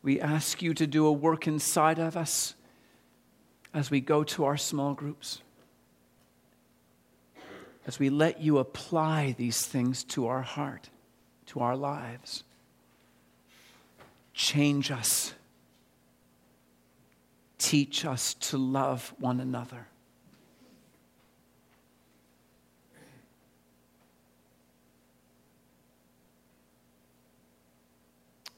we 0.02 0.20
ask 0.20 0.62
you 0.62 0.72
to 0.74 0.86
do 0.86 1.04
a 1.06 1.12
work 1.12 1.48
inside 1.48 1.98
of 1.98 2.16
us 2.16 2.54
as 3.74 3.90
we 3.90 4.00
go 4.00 4.22
to 4.22 4.44
our 4.44 4.56
small 4.56 4.94
groups, 4.94 5.40
as 7.88 7.98
we 7.98 8.08
let 8.08 8.40
you 8.40 8.58
apply 8.58 9.34
these 9.36 9.66
things 9.66 10.04
to 10.04 10.28
our 10.28 10.42
heart, 10.42 10.90
to 11.46 11.58
our 11.58 11.76
lives 11.76 12.44
change 14.40 14.90
us, 14.90 15.34
teach 17.58 18.06
us 18.06 18.32
to 18.32 18.56
love 18.56 19.12
one 19.18 19.38
another. 19.38 19.86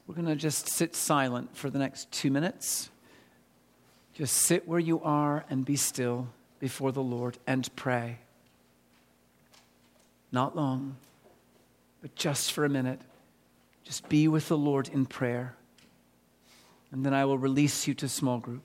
We're 0.07 0.15
going 0.15 0.27
to 0.27 0.37
just 0.37 0.69
sit 0.69 0.95
silent 0.95 1.53
for 1.57 1.69
the 1.69 1.79
next 1.79 2.09
two 2.13 2.31
minutes. 2.31 2.89
Just 4.13 4.37
sit 4.37 4.65
where 4.65 4.79
you 4.79 5.01
are 5.01 5.43
and 5.49 5.65
be 5.65 5.75
still 5.75 6.29
before 6.59 6.93
the 6.93 7.03
Lord 7.03 7.37
and 7.45 7.69
pray. 7.75 8.19
Not 10.31 10.55
long, 10.55 10.95
but 12.01 12.15
just 12.15 12.53
for 12.53 12.63
a 12.63 12.69
minute. 12.69 13.01
Just 13.83 14.07
be 14.07 14.29
with 14.29 14.47
the 14.47 14.57
Lord 14.57 14.87
in 14.87 15.05
prayer 15.05 15.57
and 16.93 17.03
then 17.03 17.13
I 17.13 17.25
will 17.25 17.39
release 17.39 17.87
you 17.87 17.95
to 17.95 18.07
small 18.07 18.37
group. 18.37 18.63